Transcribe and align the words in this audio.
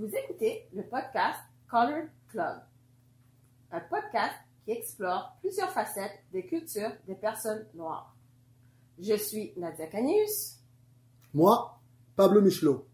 Vous 0.00 0.08
écoutez 0.16 0.66
le 0.74 0.82
podcast 0.84 1.40
Colored 1.70 2.08
Club, 2.30 2.56
un 3.70 3.80
podcast 3.80 4.32
qui 4.64 4.70
explore 4.70 5.36
plusieurs 5.42 5.68
facettes 5.72 6.24
des 6.32 6.46
cultures 6.46 6.92
des 7.06 7.16
personnes 7.16 7.66
noires. 7.74 8.16
Je 8.98 9.14
suis 9.16 9.52
Nadia 9.58 9.88
Canius. 9.88 10.56
Moi, 11.34 11.78
Pablo 12.16 12.40
Michelot. 12.40 12.86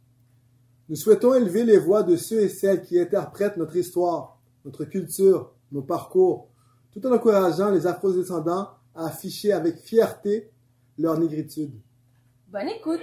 Nous 0.89 0.97
souhaitons 0.97 1.35
élever 1.35 1.63
les 1.63 1.79
voix 1.79 2.03
de 2.03 2.17
ceux 2.17 2.41
et 2.41 2.49
celles 2.49 2.83
qui 2.83 2.99
interprètent 2.99 3.57
notre 3.57 3.77
histoire, 3.77 4.41
notre 4.65 4.85
culture, 4.85 5.53
nos 5.71 5.83
parcours, 5.83 6.49
tout 6.91 7.07
en 7.07 7.13
encourageant 7.13 7.71
les 7.71 7.87
afro-descendants 7.87 8.71
à 8.97 9.07
afficher 9.07 9.53
avec 9.53 9.79
fierté 9.79 10.51
leur 10.99 11.17
négritude. 11.21 11.81
Bonne 12.49 12.71
écoute! 12.71 13.03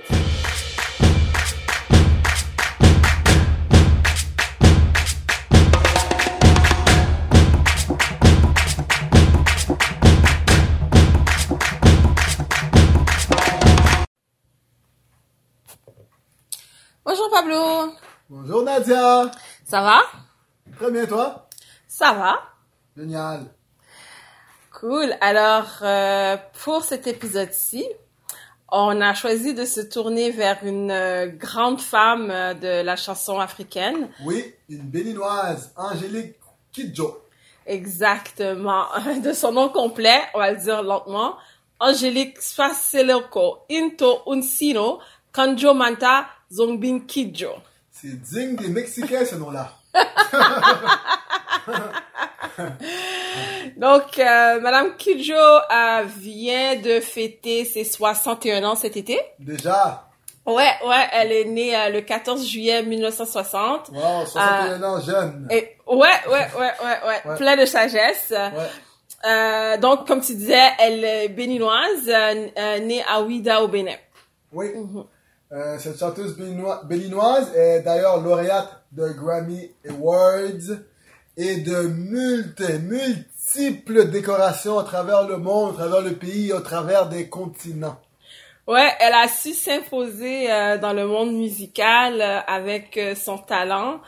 Bonjour 17.24 17.40
Pablo, 17.40 17.94
Bonjour 18.30 18.64
Nadia! 18.64 19.32
ça 19.64 19.82
va? 19.82 20.02
Très 20.76 20.92
bien 20.92 21.06
toi? 21.06 21.48
Ça 21.88 22.12
va. 22.12 22.42
Génial! 22.98 23.46
Cool. 24.72 25.16
Alors, 25.22 25.70
euh, 25.84 26.36
pour 26.66 26.84
cet 26.84 27.08
épisode-ci, 27.08 27.86
on 28.70 29.00
a 29.00 29.14
choisi 29.14 29.54
de 29.54 29.64
se 29.64 29.80
tourner 29.80 30.32
vers 30.32 30.66
une 30.66 30.92
euh, 30.92 31.28
grande 31.28 31.80
femme 31.80 32.30
euh, 32.30 32.54
de 32.56 32.84
la 32.84 32.98
chanson 32.98 33.40
africaine. 33.40 34.10
Oui, 34.26 34.54
une 34.68 34.82
béninoise, 34.82 35.72
Angélique 35.78 36.36
Kidjo. 36.74 37.22
Exactement. 37.66 38.84
De 39.24 39.32
son 39.32 39.54
nom 39.54 39.70
complet, 39.70 40.20
on 40.34 40.40
va 40.40 40.52
le 40.52 40.58
dire 40.58 40.84
lentement. 40.84 41.38
Angélique 41.80 42.42
Sfaseloko 42.42 43.60
Into 43.72 44.24
Unsino 44.28 45.00
Kanjo 45.32 45.74
Manta 45.74 46.26
Zongbin 46.54 47.00
Kidjo. 47.08 47.50
C'est 47.92 48.22
digne 48.22 48.56
des 48.56 48.68
Mexicains 48.70 49.26
ce 49.26 49.36
nom-là. 49.36 49.72
Donc, 53.78 54.20
euh, 54.20 54.60
Madame 54.62 54.96
Kidjo 54.98 55.34
euh, 55.36 56.04
vient 56.18 56.76
de 56.76 57.00
fêter 57.00 57.66
ses 57.66 57.84
61 57.84 58.64
ans 58.64 58.76
cet 58.76 58.98
été. 58.98 59.20
Déjà, 59.40 60.08
Ouais, 60.46 60.72
ouais, 60.86 61.08
elle 61.14 61.32
est 61.32 61.46
née 61.46 61.74
euh, 61.74 61.88
le 61.90 62.02
14 62.02 62.46
juillet 62.46 62.84
1960. 62.84 63.90
wow, 63.94 64.26
61 64.26 64.84
ans 64.84 65.00
jeune. 65.00 65.48
Et 65.50 65.78
ouais, 65.88 65.96
ouais, 65.98 66.12
ouais, 66.30 66.48
ouais, 66.60 66.74
ouais, 66.84 67.22
Ouais. 67.26 67.36
plein 67.38 67.56
de 67.56 67.66
sagesse. 67.66 68.28
Ouais. 68.32 68.52
Euh, 69.26 69.78
donc, 69.78 70.06
comme 70.06 70.20
tu 70.20 70.36
disais, 70.36 70.60
elle 70.80 71.06
est 71.06 71.30
béninoise, 71.30 72.10
euh, 72.10 72.48
euh, 72.58 72.80
née 72.80 73.02
à 73.10 73.22
Ouida 73.22 73.64
au 73.64 73.70
Bénin. 73.70 73.96
Oui. 74.52 74.68
Euh, 75.54 75.78
cette 75.78 76.00
chanteuse 76.00 76.36
béninois- 76.36 76.84
béninoise 76.86 77.54
est 77.56 77.82
d'ailleurs 77.82 78.20
lauréate 78.22 78.82
de 78.92 79.10
Grammy 79.10 79.70
Awards 79.88 80.78
et 81.38 81.58
de 81.58 81.82
multi- 81.84 82.80
multiples 82.80 84.10
décorations 84.10 84.80
à 84.80 84.84
travers 84.84 85.28
le 85.28 85.38
monde, 85.38 85.76
à 85.76 85.78
travers 85.84 86.02
le 86.02 86.14
pays, 86.14 86.52
à 86.52 86.62
travers 86.62 87.08
des 87.08 87.30
continents. 87.30 88.00
Ouais, 88.66 88.90
elle 89.00 89.14
a 89.14 89.28
su 89.28 89.54
s'imposer 89.54 90.52
euh, 90.52 90.78
dans 90.80 90.94
le 90.94 91.06
monde 91.06 91.34
musical 91.34 92.20
euh, 92.22 92.40
avec 92.48 92.98
euh, 92.98 93.14
son 93.14 93.38
talent. 93.38 94.00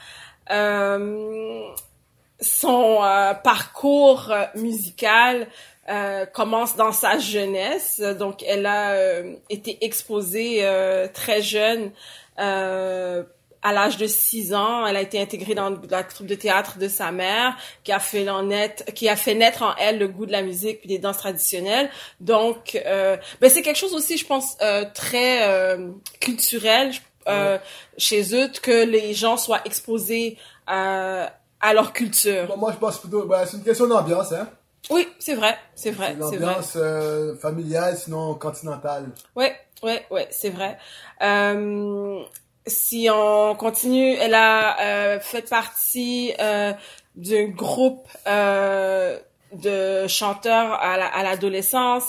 Son 2.42 3.00
parcours 3.44 4.32
musical 4.56 5.48
euh, 5.90 6.26
commence 6.26 6.76
dans 6.76 6.92
sa 6.92 7.20
jeunesse. 7.20 8.00
Donc, 8.00 8.44
elle 8.44 8.66
a 8.66 8.92
euh, 8.92 9.36
été 9.50 9.78
exposée 9.86 10.60
euh, 10.62 11.08
très 11.14 11.42
jeune, 11.42 11.92
euh, 12.40 13.24
à 13.66 13.74
l'âge 13.74 13.98
de 13.98 14.06
6 14.06 14.54
ans. 14.54 14.86
Elle 14.86 14.96
a 14.96 15.02
été 15.02 15.20
intégrée 15.20 15.56
dans 15.56 15.76
la 15.90 16.04
troupe 16.04 16.28
de 16.28 16.36
théâtre 16.36 16.78
de 16.78 16.88
sa 16.88 17.12
mère, 17.12 17.58
qui 17.84 17.92
a 17.92 18.00
fait 18.00 18.30
en 18.30 18.44
naître, 18.44 18.86
qui 18.94 19.10
a 19.10 19.16
fait 19.16 19.34
naître 19.34 19.64
en 19.64 19.76
elle 19.78 19.98
le 19.98 20.08
goût 20.08 20.28
de 20.28 20.32
la 20.32 20.44
musique 20.44 20.80
puis 20.80 20.88
des 20.88 21.00
danses 21.00 21.18
traditionnelles. 21.18 21.90
Donc, 22.20 22.80
euh, 22.86 23.18
ben 23.42 23.50
c'est 23.50 23.64
quelque 23.64 23.80
chose 23.80 23.96
aussi, 23.96 24.18
je 24.18 24.26
pense, 24.26 24.56
euh, 24.62 24.86
très 24.94 25.50
euh, 25.50 25.90
culturel 26.20 26.92
euh, 27.28 27.58
chez 27.98 28.36
eux 28.36 28.50
que 28.62 28.86
les 28.86 29.16
gens 29.16 29.36
soient 29.36 29.62
exposés 29.66 30.38
euh, 30.70 31.26
à 31.60 31.74
leur 31.74 31.92
culture. 31.92 32.46
Bon, 32.48 32.58
moi, 32.58 32.72
je 32.72 32.78
pense 32.78 33.00
plutôt, 33.00 33.26
bah, 33.26 33.48
c'est 33.48 33.58
une 33.58 33.64
question 33.64 33.88
d'ambiance, 33.88 34.32
hein. 34.32 34.48
Oui, 34.90 35.08
c'est 35.20 35.36
vrai, 35.36 35.58
c'est 35.76 35.92
vrai. 35.92 36.14
L'ambiance 36.20 36.74
euh, 36.76 37.36
familiale, 37.38 37.98
sinon 37.98 38.36
continentale. 38.36 39.10
Ouais, 39.36 39.56
ouais, 39.84 40.06
ouais, 40.12 40.28
c'est 40.32 40.50
vrai. 40.52 40.78
Euh, 41.22 42.22
si 42.68 43.08
on 43.12 43.56
continue, 43.56 44.14
elle 44.16 44.34
a 44.36 44.80
euh, 44.82 45.20
fait 45.20 45.50
partie 45.50 46.34
euh, 46.40 46.74
d'un 47.16 47.46
groupe 47.46 48.08
euh, 48.28 49.18
de 49.54 50.08
chanteurs 50.08 50.74
à 50.74 50.98
la- 50.98 51.08
à 51.08 51.24
l'adolescence. 51.24 52.06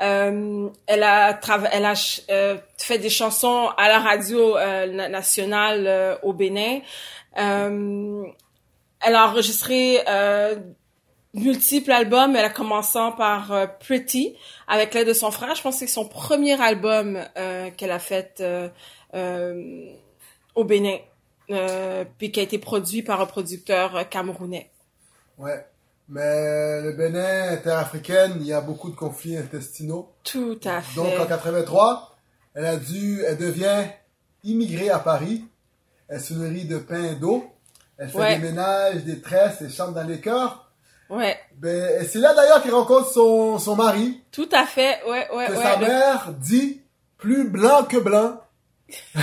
Euh, 0.00 0.68
elle 0.86 1.02
a 1.04 1.38
elle 1.70 1.84
a 1.84 1.94
euh, 2.30 2.56
fait 2.78 2.98
des 2.98 3.10
chansons 3.10 3.68
à 3.76 3.88
la 3.88 4.00
radio 4.00 4.56
na- 4.58 5.08
nationale 5.08 6.18
au 6.22 6.32
Bénin. 6.32 6.80
Euh, 7.38 8.24
elle 9.00 9.14
a 9.14 9.26
enregistré 9.28 10.00
euh, 10.08 10.56
multiples 11.34 11.90
albums. 11.92 12.36
Elle 12.36 12.44
a 12.44 12.50
commencé 12.50 12.98
par 13.16 13.52
euh, 13.52 13.66
Pretty 13.80 14.36
avec 14.68 14.94
l'aide 14.94 15.08
de 15.08 15.12
son 15.12 15.30
frère. 15.30 15.54
Je 15.54 15.62
pense 15.62 15.74
que 15.74 15.80
c'est 15.80 15.92
son 15.92 16.06
premier 16.06 16.60
album 16.60 17.18
euh, 17.36 17.70
qu'elle 17.70 17.90
a 17.90 17.98
fait 17.98 18.38
euh, 18.40 18.68
euh, 19.14 19.86
au 20.54 20.64
Bénin, 20.64 20.98
euh, 21.50 22.04
puis 22.18 22.30
qui 22.32 22.40
a 22.40 22.42
été 22.42 22.58
produit 22.58 23.02
par 23.02 23.20
un 23.20 23.26
producteur 23.26 24.08
camerounais. 24.08 24.70
Ouais. 25.38 25.66
Mais 26.08 26.82
le 26.82 26.92
Bénin, 26.92 27.56
terre 27.58 27.78
africaine, 27.78 28.32
il 28.40 28.46
y 28.46 28.52
a 28.52 28.60
beaucoup 28.60 28.90
de 28.90 28.96
conflits 28.96 29.36
intestinaux. 29.36 30.10
Tout 30.24 30.60
à 30.64 30.82
fait. 30.82 30.96
Donc 30.96 31.18
en 31.18 31.26
83, 31.26 32.16
elle 32.54 32.66
a 32.66 32.76
dû, 32.76 33.22
elle 33.26 33.38
devient 33.38 33.84
immigrée 34.44 34.90
à 34.90 34.98
Paris. 34.98 35.44
Elle 36.08 36.20
se 36.20 36.34
nourrit 36.34 36.66
de 36.66 36.76
pain 36.78 37.02
et 37.12 37.14
d'eau. 37.14 37.46
Elle 37.96 38.08
fait 38.10 38.18
Ouais. 38.18 38.38
des 38.38 38.42
ménages, 38.50 39.04
des 39.04 39.20
tresses, 39.22 39.58
elle 39.62 39.70
chante 39.72 39.94
dans 39.94 40.06
les 40.06 40.20
chœurs. 40.20 40.70
Ouais, 41.12 41.36
Ben, 41.58 42.06
c'est 42.10 42.18
là 42.20 42.32
d'ailleurs 42.34 42.62
qu'elle 42.62 42.72
rencontre 42.74 43.10
son, 43.12 43.58
son 43.58 43.76
mari, 43.76 44.22
tout 44.32 44.48
à 44.50 44.64
fait. 44.64 44.98
Ouais, 45.06 45.28
ouais, 45.34 45.46
que 45.46 45.52
ouais. 45.52 45.62
sa 45.62 45.76
Le- 45.76 45.86
mère 45.86 46.28
dit 46.38 46.80
plus 47.18 47.44
blanc 47.48 47.84
que 47.84 47.98
blanc. 47.98 48.38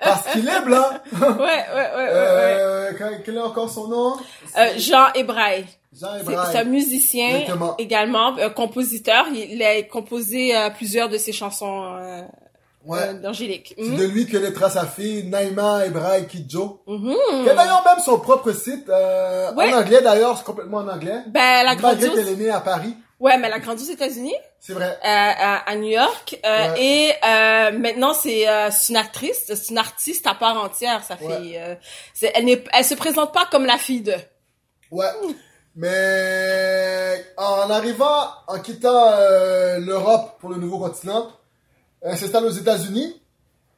Parce 0.00 0.26
qu'il 0.32 0.48
est 0.48 0.60
blanc. 0.64 0.86
Ouais, 1.12 1.20
ouais, 1.20 1.28
ouais, 1.28 1.90
ouais, 1.96 1.96
ouais. 1.96 2.56
Euh, 2.58 2.92
quel- 2.96 3.22
quel 3.24 3.36
est 3.36 3.40
encore 3.40 3.70
son 3.70 3.88
nom? 3.88 4.16
Euh, 4.58 4.66
Jean 4.78 5.12
Hébraï. 5.14 5.66
Jean 5.98 6.08
C'est 6.50 6.58
un 6.58 6.64
musicien 6.64 7.28
Exactement. 7.28 7.74
également, 7.78 8.36
un 8.38 8.50
compositeur. 8.50 9.26
Il, 9.32 9.36
il 9.52 9.62
a 9.62 9.82
composé 9.82 10.56
euh, 10.56 10.70
plusieurs 10.70 11.08
de 11.08 11.18
ses 11.18 11.32
chansons 11.32 11.94
euh, 11.96 12.22
Ouais. 12.86 12.98
euh, 13.02 13.12
d'Angélique. 13.14 13.74
C'est 13.76 13.84
Mhm. 13.84 13.96
de 13.96 14.04
lui 14.04 14.26
que 14.26 14.36
naîtra 14.38 14.70
sa 14.70 14.86
fille, 14.86 15.24
Naima 15.28 15.86
Ibrahim 15.86 16.26
Kidjo. 16.26 16.82
Mhm. 16.86 17.14
Qui 17.44 17.50
a 17.50 17.54
d'ailleurs 17.54 17.82
même 17.84 18.02
son 18.04 18.18
propre 18.18 18.52
site, 18.52 18.88
euh, 18.88 19.52
Ouais. 19.54 19.72
en 19.72 19.78
anglais 19.80 20.00
d'ailleurs, 20.02 20.36
c'est 20.38 20.44
complètement 20.44 20.78
en 20.78 20.88
anglais. 20.88 21.22
Ben, 21.28 21.40
elle 21.60 21.68
a 21.68 21.74
grandi 21.76 22.04
Malgré 22.06 22.22
qu'elle 22.24 22.32
est 22.32 22.36
née 22.36 22.50
à 22.50 22.60
Paris. 22.60 22.96
Ouais, 23.20 23.36
mais 23.36 23.48
elle 23.48 23.52
a 23.52 23.58
grandi 23.58 23.84
aux 23.86 23.92
États-Unis, 23.92 24.34
C'est 24.60 24.72
vrai. 24.72 24.86
euh, 24.92 24.96
à, 25.04 25.70
à 25.70 25.76
New 25.76 25.88
York, 25.90 26.40
euh, 26.42 26.72
Ouais. 26.72 26.82
et 26.82 27.12
euh, 27.22 27.70
maintenant 27.78 28.14
c'est 28.14 28.48
euh, 28.48 28.70
c'est 28.70 28.88
une 28.94 28.96
actrice, 28.96 29.42
c'est 29.46 29.68
une 29.68 29.76
artiste 29.76 30.26
à 30.26 30.34
part 30.34 30.56
entière. 30.56 31.04
Ça 31.04 31.18
fait, 31.18 31.26
Ouais. 31.26 31.52
euh, 31.58 31.74
elle 32.34 32.46
n'est, 32.46 32.64
elle 32.72 32.84
se 32.84 32.94
présente 32.94 33.34
pas 33.34 33.46
comme 33.50 33.66
la 33.66 33.76
fille 33.76 34.00
de. 34.00 34.14
Ouais. 34.90 35.04
Mais 35.76 37.24
en 37.36 37.68
arrivant, 37.70 38.24
en 38.48 38.58
quittant 38.60 39.12
euh, 39.12 39.78
l'Europe 39.78 40.36
pour 40.40 40.50
le 40.50 40.56
nouveau 40.56 40.78
continent, 40.78 41.28
elle 42.02 42.16
s'installe 42.18 42.44
aux 42.44 42.50
États-Unis. 42.50 43.20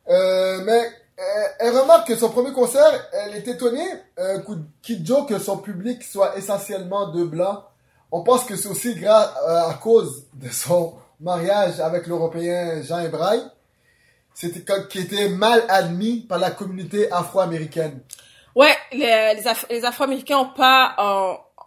Euh, 0.08 0.60
mais 0.64 0.80
euh, 0.80 1.22
elle 1.60 1.78
remarque 1.78 2.08
que 2.08 2.16
son 2.16 2.30
premier 2.30 2.52
concert, 2.52 3.08
elle 3.12 3.36
est 3.36 3.46
étonnée, 3.46 3.88
euh, 4.18 4.38
Kidjo, 4.82 5.24
que 5.24 5.38
son 5.38 5.58
public 5.58 6.02
soit 6.02 6.36
essentiellement 6.36 7.08
de 7.08 7.24
blancs. 7.24 7.62
On 8.10 8.22
pense 8.22 8.44
que 8.44 8.56
c'est 8.56 8.68
aussi 8.68 8.94
grâce 8.94 9.30
euh, 9.48 9.70
à 9.70 9.74
cause 9.74 10.24
de 10.34 10.48
son 10.48 10.94
mariage 11.20 11.78
avec 11.80 12.06
l'Européen 12.08 12.82
Jean 12.82 12.98
Ebraille, 12.98 13.42
c'était 14.34 14.64
qui 14.88 14.98
était 14.98 15.28
mal 15.28 15.62
admis 15.68 16.20
par 16.20 16.38
la 16.38 16.50
communauté 16.50 17.10
afro-américaine. 17.12 18.00
Ouais, 18.54 18.74
les, 18.92 19.34
les, 19.36 19.46
Af- 19.46 19.66
les 19.70 19.84
Afro-Américains 19.84 20.38
ont 20.38 20.52
pas, 20.54 20.96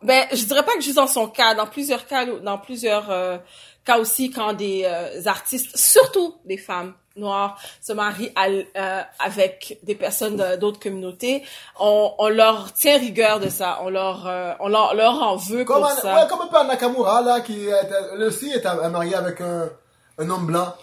ben, 0.02 0.26
je 0.32 0.44
dirais 0.46 0.64
pas 0.64 0.74
que 0.76 0.82
juste 0.82 0.98
dans 0.98 1.08
son 1.08 1.28
cas, 1.28 1.54
dans 1.56 1.68
plusieurs 1.68 2.06
cas, 2.08 2.26
dans 2.26 2.58
plusieurs 2.58 3.10
euh, 3.10 3.38
cas 3.86 3.98
aussi, 3.98 4.32
quand 4.32 4.54
des 4.54 4.84
euh, 4.86 5.22
artistes, 5.26 5.78
surtout 5.78 6.36
des 6.46 6.58
femmes 6.58 6.94
noires, 7.16 7.58
se 7.82 7.94
marient 7.94 8.32
euh, 8.38 9.02
avec 9.20 9.80
des 9.84 9.96
personnes 9.96 10.58
d'autres 10.60 10.80
communautés, 10.80 11.44
on, 11.80 12.14
on, 12.18 12.28
leur 12.28 12.74
tient 12.74 12.98
rigueur 12.98 13.40
de 13.40 13.50
ça, 13.50 13.80
on 13.84 13.90
leur, 13.90 14.30
on 14.60 14.68
leur, 14.68 14.94
leur, 14.96 15.22
en 15.22 15.38
veut 15.38 15.64
comme 15.64 15.78
pour 15.78 15.88
un, 15.88 15.96
ça. 15.96 16.16
Ouais, 16.16 16.28
comme 16.28 16.42
un 16.42 16.48
peu 16.48 16.68
Nakamura 16.68 17.22
là, 17.22 17.40
qui 17.40 17.68
est, 17.68 18.22
aussi 18.22 18.52
est 18.52 18.66
marié 18.90 19.16
avec 19.16 19.40
un, 19.40 19.70
un 20.18 20.30
homme 20.30 20.48
blanc? 20.48 20.74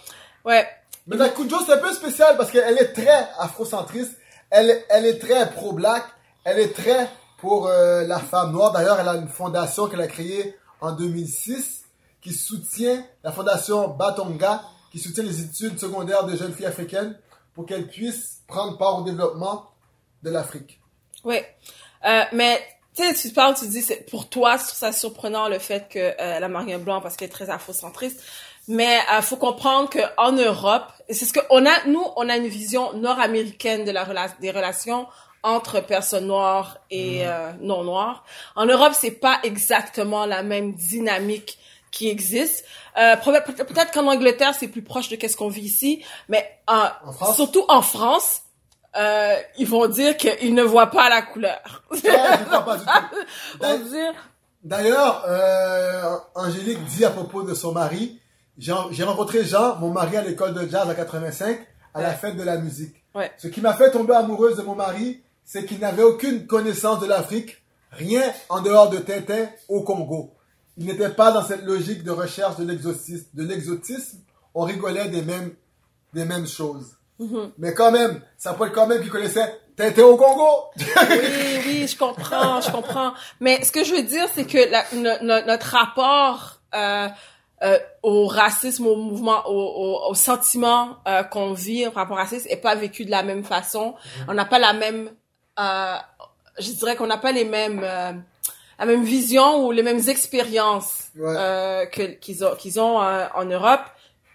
Ouais. 0.43 0.67
Mais 1.05 1.17
la 1.17 1.29
Kujo 1.29 1.57
c'est 1.65 1.73
un 1.73 1.77
peu 1.77 1.93
spécial 1.93 2.35
parce 2.35 2.49
qu'elle 2.49 2.77
est 2.79 2.93
très 2.93 3.27
afrocentriste, 3.37 4.17
elle, 4.49 4.83
elle 4.89 5.05
est 5.05 5.19
très 5.19 5.51
pro-black, 5.51 6.03
elle 6.45 6.59
est 6.59 6.73
très 6.73 7.09
pour 7.43 7.67
euh, 7.67 8.07
la 8.07 8.19
femme 8.19 8.53
noire. 8.53 8.71
D'ailleurs, 8.71 8.97
elle 9.01 9.07
a 9.09 9.15
une 9.15 9.27
fondation 9.27 9.89
qu'elle 9.89 9.99
a 9.99 10.07
créée 10.07 10.55
en 10.79 10.93
2006 10.93 11.83
qui 12.21 12.31
soutient 12.31 13.05
la 13.21 13.33
fondation 13.33 13.89
Batonga, 13.89 14.61
qui 14.93 14.97
soutient 14.97 15.25
les 15.25 15.41
études 15.41 15.77
secondaires 15.77 16.25
de 16.25 16.37
jeunes 16.37 16.53
filles 16.53 16.67
africaines 16.67 17.19
pour 17.53 17.65
qu'elles 17.65 17.89
puissent 17.89 18.41
prendre 18.47 18.77
part 18.77 18.99
au 18.99 19.03
développement 19.03 19.71
de 20.23 20.29
l'Afrique. 20.29 20.79
Oui, 21.25 21.35
euh, 22.05 22.21
mais 22.31 22.65
tu 22.95 23.03
sais, 23.03 23.13
tu 23.13 23.33
parles, 23.33 23.55
tu 23.55 23.67
dis, 23.67 23.85
pour 24.09 24.29
toi, 24.29 24.57
c'est 24.57 24.93
surprenant 24.93 25.49
le 25.49 25.59
fait 25.59 25.89
que 25.89 25.99
euh, 25.99 26.39
la 26.39 26.47
mariée 26.47 26.77
blanc 26.77 27.01
parce 27.01 27.17
qu'elle 27.17 27.27
est 27.27 27.31
très 27.31 27.49
afrocentriste. 27.49 28.23
Mais 28.69 28.99
il 29.17 29.21
faut 29.21 29.35
comprendre 29.35 29.89
que 29.89 29.99
en 30.17 30.31
Europe, 30.31 30.85
c'est 31.09 31.25
ce 31.25 31.33
que 31.33 31.41
on 31.49 31.65
a, 31.65 31.87
nous, 31.87 32.05
on 32.15 32.29
a 32.29 32.37
une 32.37 32.47
vision 32.47 32.93
nord-américaine 32.93 33.83
de 33.83 33.91
la 33.91 34.05
des 34.39 34.51
relations 34.51 35.07
entre 35.43 35.81
personnes 35.81 36.27
noires 36.27 36.77
et 36.89 37.27
euh, 37.27 37.51
non 37.61 37.83
noires. 37.83 38.23
En 38.55 38.65
Europe, 38.65 38.93
c'est 38.93 39.11
pas 39.11 39.39
exactement 39.43 40.25
la 40.25 40.41
même 40.41 40.73
dynamique 40.73 41.59
qui 41.91 42.09
existe. 42.09 42.65
Euh, 42.97 43.15
peut-être 43.17 43.91
qu'en 43.91 44.07
Angleterre, 44.07 44.55
c'est 44.57 44.67
plus 44.67 44.81
proche 44.81 45.09
de 45.09 45.15
qu'est-ce 45.15 45.37
qu'on 45.37 45.49
vit 45.49 45.61
ici, 45.61 46.03
mais 46.27 46.59
surtout 47.35 47.65
en 47.69 47.81
France, 47.81 48.41
euh, 48.95 49.35
ils 49.57 49.67
vont 49.67 49.87
dire 49.87 50.15
qu'ils 50.17 50.53
ne 50.53 50.63
voient 50.63 50.91
pas 50.91 51.09
la 51.09 51.21
couleur. 51.21 51.83
D'ailleurs, 54.63 55.23
euh, 55.27 56.17
Angélique 56.35 56.83
dit 56.85 57.05
à 57.05 57.09
propos 57.09 57.43
de 57.43 57.53
son 57.53 57.73
mari, 57.73 58.19
j'ai 58.57 59.03
rencontré 59.03 59.43
Jean, 59.43 59.75
mon 59.77 59.89
mari 59.89 60.17
à 60.17 60.21
l'école 60.21 60.53
de 60.53 60.69
jazz 60.69 60.89
à 60.89 60.95
85, 60.95 61.59
à 61.93 62.01
la 62.01 62.13
fête 62.13 62.37
de 62.37 62.43
la 62.43 62.57
musique. 62.57 62.95
Ouais. 63.13 63.31
Ce 63.37 63.47
qui 63.47 63.61
m'a 63.61 63.73
fait 63.73 63.91
tomber 63.91 64.13
amoureuse 64.13 64.57
de 64.57 64.61
mon 64.61 64.75
mari, 64.75 65.21
c'est 65.45 65.65
qu'il 65.65 65.79
n'avait 65.79 66.03
aucune 66.03 66.47
connaissance 66.47 66.99
de 66.99 67.05
l'Afrique, 67.05 67.63
rien 67.91 68.23
en 68.49 68.61
dehors 68.61 68.89
de 68.89 68.97
Tintin 68.97 69.47
au 69.69 69.81
Congo. 69.81 70.33
Il 70.77 70.85
n'était 70.85 71.09
pas 71.09 71.31
dans 71.31 71.43
cette 71.43 71.63
logique 71.63 72.03
de 72.03 72.11
recherche 72.11 72.57
de 72.57 73.43
l'exotisme. 73.43 74.19
On 74.55 74.63
rigolait 74.63 75.09
des 75.09 75.21
mêmes, 75.21 75.53
des 76.13 76.25
mêmes 76.25 76.47
choses. 76.47 76.95
Mm-hmm. 77.19 77.51
Mais 77.57 77.73
quand 77.73 77.91
même, 77.91 78.21
ça 78.37 78.53
peut 78.53 78.65
être 78.65 78.73
quand 78.73 78.87
même 78.87 79.01
qu'il 79.01 79.11
connaissait 79.11 79.59
Tintin 79.75 80.03
au 80.03 80.17
Congo. 80.17 80.71
oui, 80.77 81.59
oui, 81.65 81.87
je 81.87 81.97
comprends, 81.97 82.61
je 82.61 82.71
comprends. 82.71 83.13
Mais 83.39 83.63
ce 83.63 83.71
que 83.71 83.83
je 83.83 83.93
veux 83.93 84.03
dire, 84.03 84.27
c'est 84.33 84.45
que 84.45 84.57
la, 84.57 85.23
notre 85.43 85.75
rapport 85.75 86.61
euh, 86.73 87.07
euh, 87.63 87.77
au 88.01 88.27
racisme, 88.27 88.87
au 88.87 88.95
mouvement, 88.95 89.47
au, 89.47 90.09
au, 90.09 90.13
sentiment 90.15 90.97
euh, 91.07 91.23
qu'on 91.23 91.53
vit 91.53 91.85
par 91.85 92.03
rapport 92.03 92.17
au 92.17 92.19
racisme 92.19 92.47
est 92.49 92.57
pas 92.57 92.75
vécu 92.75 93.05
de 93.05 93.11
la 93.11 93.23
même 93.23 93.43
façon. 93.43 93.91
Mm-hmm. 93.93 94.25
On 94.27 94.33
n'a 94.33 94.45
pas 94.45 94.59
la 94.59 94.73
même 94.73 95.09
euh, 95.59 95.95
je 96.59 96.71
dirais 96.71 96.95
qu'on 96.95 97.07
n'a 97.07 97.17
pas 97.17 97.31
les 97.31 97.45
mêmes 97.45 97.81
euh, 97.83 98.13
la 98.79 98.85
même 98.85 99.03
vision 99.03 99.65
ou 99.65 99.71
les 99.71 99.83
mêmes 99.83 100.07
expériences 100.09 101.05
euh, 101.19 101.85
qu'ils 101.85 102.43
ont 102.45 102.55
qu'ils 102.55 102.79
ont 102.79 103.01
euh, 103.01 103.25
en 103.35 103.45
Europe 103.45 103.81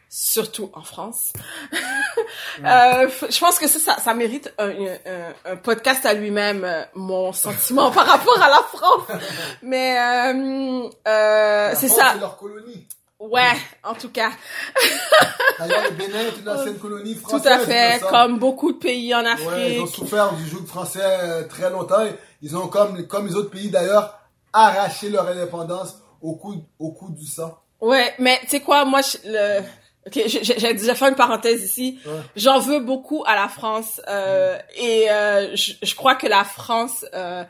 surtout 0.08 0.70
en 0.74 0.82
France. 0.82 1.32
euh, 1.72 3.08
je 3.30 3.38
pense 3.38 3.58
que 3.58 3.66
ça, 3.66 3.78
ça, 3.78 4.00
ça 4.00 4.14
mérite 4.14 4.52
un, 4.58 4.70
un, 4.70 5.34
un, 5.52 5.56
podcast 5.56 6.06
à 6.06 6.14
lui-même, 6.14 6.66
mon 6.94 7.32
sentiment 7.32 7.90
par 7.92 8.06
rapport 8.06 8.40
à 8.42 8.48
la 8.48 8.62
France. 8.62 9.20
Mais 9.62 9.98
euh, 9.98 10.88
euh, 11.06 11.72
c'est 11.76 11.88
ça. 11.88 12.12
C'est 12.14 12.20
leur 12.20 12.36
colonie. 12.38 12.88
Ouais, 13.20 13.52
en 13.82 13.94
tout 13.94 14.10
cas. 14.10 14.30
D'ailleurs, 15.58 15.84
le 15.90 15.96
Bénin 15.96 16.20
est 16.20 16.40
une 16.40 16.48
ancienne 16.48 16.78
colonie 16.78 17.14
française. 17.16 17.42
Tout 17.42 17.48
à 17.48 17.58
fait, 17.58 18.00
comme 18.08 18.38
beaucoup 18.38 18.72
de 18.72 18.78
pays 18.78 19.12
en 19.14 19.24
Afrique. 19.24 19.48
Ouais, 19.48 19.74
ils 19.74 19.80
ont 19.80 19.86
souffert 19.86 20.32
du 20.34 20.46
joug 20.46 20.64
français 20.66 21.00
euh, 21.02 21.44
très 21.48 21.68
longtemps. 21.70 22.04
Ils 22.42 22.56
ont, 22.56 22.68
comme, 22.68 23.06
comme 23.08 23.26
les 23.26 23.34
autres 23.34 23.50
pays 23.50 23.70
d'ailleurs, 23.70 24.20
arraché 24.52 25.10
leur 25.10 25.26
indépendance 25.26 25.96
au 26.22 26.34
coup, 26.34 26.54
au 26.78 26.92
coup 26.92 27.10
du 27.10 27.26
sang. 27.26 27.58
Ouais, 27.80 28.14
mais 28.18 28.38
tu 28.42 28.48
sais 28.48 28.60
quoi, 28.60 28.84
moi, 28.84 29.00
je, 29.02 29.18
le... 29.24 29.62
Ok, 30.06 30.22
j'ai 30.26 30.72
déjà 30.72 30.94
fait 30.94 31.08
une 31.08 31.16
parenthèse 31.16 31.62
ici. 31.62 31.98
J'en 32.34 32.60
veux 32.60 32.80
beaucoup 32.80 33.24
à 33.26 33.34
la 33.34 33.48
France 33.48 34.00
euh, 34.08 34.58
et 34.76 35.10
euh, 35.10 35.54
je, 35.54 35.72
je, 35.82 35.94
crois 35.94 36.14
que 36.14 36.26
la 36.26 36.44
France 36.44 37.04
euh, 37.12 37.44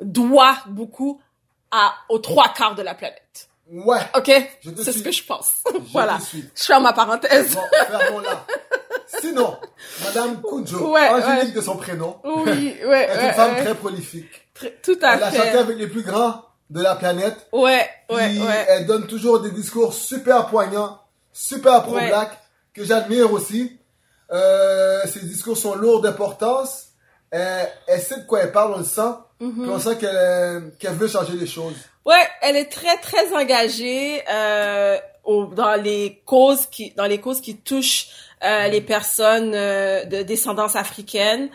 doit 0.00 0.56
beaucoup 0.66 1.20
à 1.70 1.94
aux 2.08 2.18
trois 2.18 2.48
quarts 2.48 2.74
de 2.74 2.82
la 2.82 2.94
planète. 2.94 3.49
Ouais. 3.72 4.00
Ok. 4.16 4.30
C'est 4.82 4.92
ce 4.92 5.02
que 5.02 5.12
je 5.12 5.24
pense. 5.24 5.54
voilà. 5.92 6.18
Je 6.32 6.62
ferme 6.62 6.82
ma 6.82 6.92
parenthèse. 6.92 7.54
Bon, 7.54 7.62
fermons-la. 7.86 8.44
Sinon, 9.20 9.56
Madame 10.04 10.40
Kujo, 10.48 10.92
ouais, 10.92 11.08
Angélique 11.08 11.54
de 11.54 11.60
son 11.60 11.76
prénom, 11.76 12.16
oui, 12.24 12.76
ouais, 12.86 13.08
est 13.10 13.28
une 13.28 13.34
femme 13.34 13.56
très 13.56 13.74
prolifique. 13.74 14.48
tout 14.82 14.98
à 15.02 15.16
fait. 15.16 15.16
Elle 15.16 15.22
a 15.22 15.32
chanté 15.32 15.58
avec 15.58 15.78
les 15.78 15.88
plus 15.88 16.02
grands 16.02 16.44
de 16.70 16.80
la 16.80 16.94
planète. 16.94 17.48
Ouais, 17.52 17.88
ouais, 18.08 18.38
ouais. 18.38 18.66
Elle 18.68 18.86
donne 18.86 19.06
toujours 19.06 19.40
des 19.40 19.50
discours 19.50 19.92
super 19.92 20.46
poignants, 20.46 21.00
super 21.32 21.82
pro-black, 21.82 22.30
que 22.72 22.84
j'admire 22.84 23.32
aussi. 23.32 23.78
Euh, 24.32 25.02
ses 25.06 25.20
discours 25.20 25.56
sont 25.56 25.74
lourds 25.74 26.00
d'importance. 26.00 26.86
Elle, 27.32 27.68
elle, 27.88 28.00
sait 28.00 28.20
de 28.20 28.26
quoi 28.26 28.40
elle 28.40 28.52
parle, 28.52 28.74
on 28.74 28.78
le 28.78 28.84
sent. 28.84 29.10
Mm 29.40 29.68
on 29.68 29.78
sent 29.78 29.96
qu'elle 29.96 30.72
qu'elle 30.78 30.94
veut 30.94 31.08
changer 31.08 31.32
les 31.32 31.46
choses. 31.46 31.74
Ouais, 32.06 32.26
elle 32.42 32.56
est 32.56 32.70
très 32.70 32.96
très 32.98 33.32
engagée 33.34 34.22
euh, 34.30 34.98
au, 35.24 35.46
dans 35.46 35.74
les 35.74 36.22
causes 36.24 36.66
qui 36.66 36.92
dans 36.96 37.06
les 37.06 37.18
causes 37.18 37.40
qui 37.40 37.56
touchent 37.56 38.08
euh, 38.42 38.68
les 38.68 38.80
personnes 38.80 39.52
euh, 39.54 40.06
de 40.06 40.22
descendance 40.22 40.74
africaine. 40.74 41.50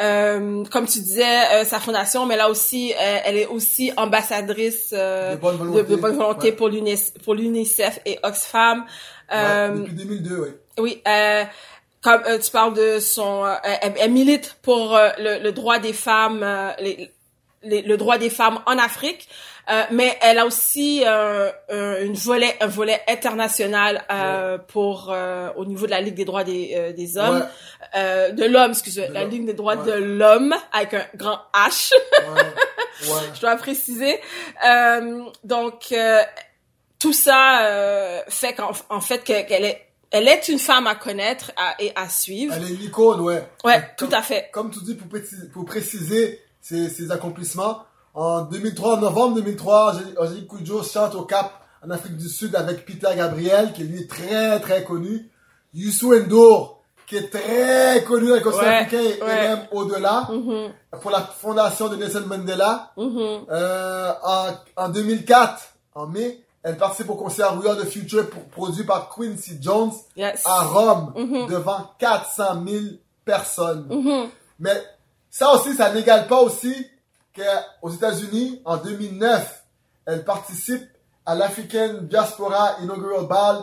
Euh, 0.00 0.64
comme 0.70 0.86
tu 0.86 1.00
disais, 1.00 1.22
euh, 1.52 1.64
sa 1.64 1.80
fondation, 1.80 2.24
mais 2.24 2.38
là 2.38 2.48
aussi, 2.48 2.94
elle 2.96 3.36
est 3.36 3.44
aussi 3.44 3.92
ambassadrice 3.98 4.90
de 4.94 5.36
bonne 5.36 5.56
volonté, 5.56 5.82
de, 5.82 5.96
bonne 5.96 6.16
volonté 6.16 6.52
pour 6.52 6.68
l'UNICEF 7.34 8.00
et 8.06 8.18
Oxfam. 8.22 8.86
depuis 9.30 9.92
2002, 9.92 10.38
oui. 10.38 10.48
Oui. 10.78 11.02
comme 12.00 12.22
tu 12.42 12.50
parles 12.50 12.72
de 12.72 13.00
son, 13.00 13.44
elle, 13.82 14.10
milite 14.10 14.56
pour 14.62 14.98
le, 15.18 15.42
le, 15.42 15.52
droit 15.52 15.78
des 15.78 15.92
femmes, 15.92 16.42
les, 16.80 17.12
le 17.62 17.96
droit 17.96 18.16
des 18.16 18.30
femmes 18.30 18.60
en 18.64 18.78
Afrique. 18.78 19.28
Euh, 19.68 19.82
mais 19.90 20.16
elle 20.22 20.38
a 20.38 20.46
aussi 20.46 21.02
euh, 21.06 21.50
une 22.04 22.14
volet, 22.14 22.56
un 22.60 22.66
volet 22.66 23.00
international 23.08 24.04
euh, 24.10 24.58
pour 24.58 25.10
euh, 25.10 25.50
au 25.56 25.64
niveau 25.64 25.86
de 25.86 25.90
la 25.90 26.00
Ligue 26.00 26.14
des 26.14 26.24
droits 26.24 26.44
des, 26.44 26.72
euh, 26.74 26.92
des 26.92 27.18
hommes, 27.18 27.46
ouais. 27.94 28.32
de 28.32 28.44
l'homme, 28.46 28.70
excusez, 28.72 29.08
la 29.08 29.24
Ligue 29.24 29.46
des 29.46 29.54
droits 29.54 29.76
de 29.76 29.92
l'homme 29.92 30.54
avec 30.72 30.94
un 30.94 31.06
grand 31.14 31.38
H. 31.54 31.92
Je 33.34 33.40
dois 33.40 33.56
préciser. 33.56 34.20
donc 35.44 35.94
tout 36.98 37.12
ça 37.12 38.22
fait 38.28 38.54
qu'en 38.54 38.72
en 38.88 39.00
fait 39.00 39.24
qu'elle 39.24 39.64
est 39.64 39.86
elle 40.10 40.26
est 40.26 40.48
une 40.48 40.58
femme 40.58 40.86
à 40.88 40.96
connaître 40.96 41.52
et 41.78 41.92
à 41.94 42.08
suivre. 42.08 42.52
Elle 42.56 42.64
est 42.64 42.74
une 42.74 42.82
icône, 42.82 43.20
ouais. 43.20 43.46
Ouais, 43.62 43.90
tout 43.96 44.08
à 44.10 44.22
fait. 44.22 44.48
Comme 44.52 44.70
tu 44.72 44.80
dis, 44.80 44.96
pour 44.96 45.08
préciser, 45.08 45.46
pour 45.48 45.64
préciser 45.64 46.42
ses, 46.60 46.88
ses 46.90 47.12
accomplissements, 47.12 47.84
en 48.14 48.42
2003, 48.42 48.96
en 48.96 49.00
novembre 49.00 49.36
2003, 49.36 49.94
Angélique 50.18 50.48
Koujo 50.48 50.82
chante 50.82 51.14
au 51.14 51.22
Cap 51.22 51.52
en 51.84 51.90
Afrique 51.90 52.16
du 52.16 52.28
Sud 52.28 52.54
avec 52.56 52.84
Peter 52.84 53.08
Gabriel, 53.16 53.72
qui 53.72 53.82
est 53.82 53.86
lui 53.86 54.06
très 54.06 54.60
très 54.60 54.84
connu. 54.84 55.30
Youssou 55.72 56.14
N'Dour, 56.14 56.82
qui 57.06 57.16
est 57.16 57.30
très 57.30 58.02
connu 58.04 58.28
dans 58.28 58.34
le 58.34 58.40
continent 58.40 58.70
africain 58.70 59.02
et 59.02 59.24
même 59.24 59.66
au-delà, 59.72 60.28
mm-hmm. 60.30 60.70
pour 61.00 61.10
la 61.10 61.20
fondation 61.20 61.88
de 61.88 61.96
Nelson 61.96 62.24
Mandela. 62.26 62.90
Mm-hmm. 62.96 63.44
euh, 63.50 64.12
en, 64.24 64.46
en 64.76 64.88
2004, 64.88 65.62
en 65.94 66.06
mai, 66.08 66.40
elle 66.62 66.76
participe 66.76 67.08
au 67.08 67.14
concert 67.14 67.56
We 67.58 67.68
Are 67.68 67.76
the 67.76 67.86
Future 67.86 68.28
produit 68.50 68.84
par 68.84 69.08
Quincy 69.08 69.58
Jones 69.60 69.92
à 70.44 70.62
Rome 70.62 71.12
mm-hmm. 71.16 71.48
devant 71.48 71.90
400 71.98 72.64
000 72.66 72.84
personnes. 73.24 73.88
Mais 74.58 74.82
ça 75.30 75.54
aussi, 75.54 75.74
ça 75.74 75.92
n'égale 75.92 76.26
pas 76.26 76.40
aussi 76.40 76.74
qu'aux 77.34 77.90
États-Unis, 77.90 78.60
en 78.64 78.76
2009, 78.76 79.64
elle 80.06 80.24
participe 80.24 80.84
à 81.26 81.34
l'African 81.34 81.94
Diaspora 82.02 82.76
Inaugural 82.82 83.26
Ball 83.26 83.58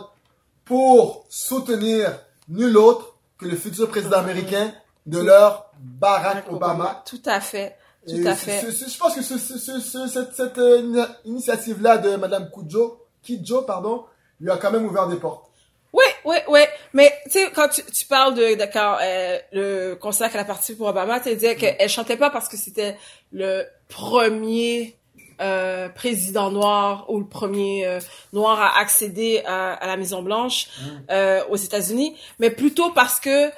pour 0.64 1.24
soutenir 1.28 2.10
nul 2.48 2.76
autre 2.76 3.14
que 3.38 3.46
le 3.46 3.56
futur 3.56 3.88
président 3.88 4.18
américain 4.18 4.72
de 5.06 5.18
l'heure, 5.20 5.70
Barack 5.78 6.50
Obama. 6.50 7.02
Tout 7.06 7.22
à 7.26 7.40
fait. 7.40 7.76
Tout 8.06 8.14
Et 8.14 8.26
à 8.26 8.34
fait. 8.34 8.60
je 8.70 8.98
pense 8.98 9.14
que 9.14 9.22
ce- 9.22 9.38
ce- 9.38 9.58
ce- 9.58 9.80
ce- 9.80 10.06
cette, 10.08 10.34
cette, 10.34 10.58
euh, 10.58 11.06
initiative-là 11.24 11.98
de 11.98 12.16
Madame 12.16 12.50
Kidjo, 12.50 13.04
Kidjo, 13.22 13.62
pardon, 13.62 14.04
lui 14.40 14.50
a 14.50 14.56
quand 14.56 14.70
même 14.70 14.86
ouvert 14.86 15.06
des 15.08 15.16
portes. 15.16 15.44
Oui, 15.92 16.04
oui, 16.24 16.36
oui. 16.48 16.60
Mais 16.92 17.12
tu 17.24 17.32
sais, 17.32 17.50
quand 17.54 17.68
tu, 17.68 17.82
tu 17.84 18.06
parles 18.06 18.34
de, 18.34 18.54
de 18.54 18.64
quand 18.72 18.96
euh, 19.02 19.38
le 19.52 19.94
concert 19.94 20.30
qu'elle 20.30 20.40
a 20.40 20.44
participé 20.44 20.78
pour 20.78 20.88
Obama, 20.88 21.20
tu 21.20 21.34
disais 21.34 21.56
qu'elle 21.56 21.88
chantait 21.88 22.16
pas 22.16 22.30
parce 22.30 22.48
que 22.48 22.56
c'était 22.56 22.96
le 23.32 23.64
premier 23.88 24.96
euh, 25.40 25.88
président 25.88 26.50
noir 26.50 27.06
ou 27.08 27.18
le 27.20 27.26
premier 27.26 27.86
euh, 27.86 28.00
noir 28.32 28.60
à 28.60 28.80
accéder 28.80 29.42
à, 29.46 29.74
à 29.74 29.86
la 29.86 29.96
Maison 29.96 30.22
Blanche 30.22 30.68
euh, 31.10 31.44
aux 31.48 31.56
États-Unis, 31.56 32.16
mais 32.38 32.50
plutôt 32.50 32.90
parce 32.90 33.20
que 33.20 33.50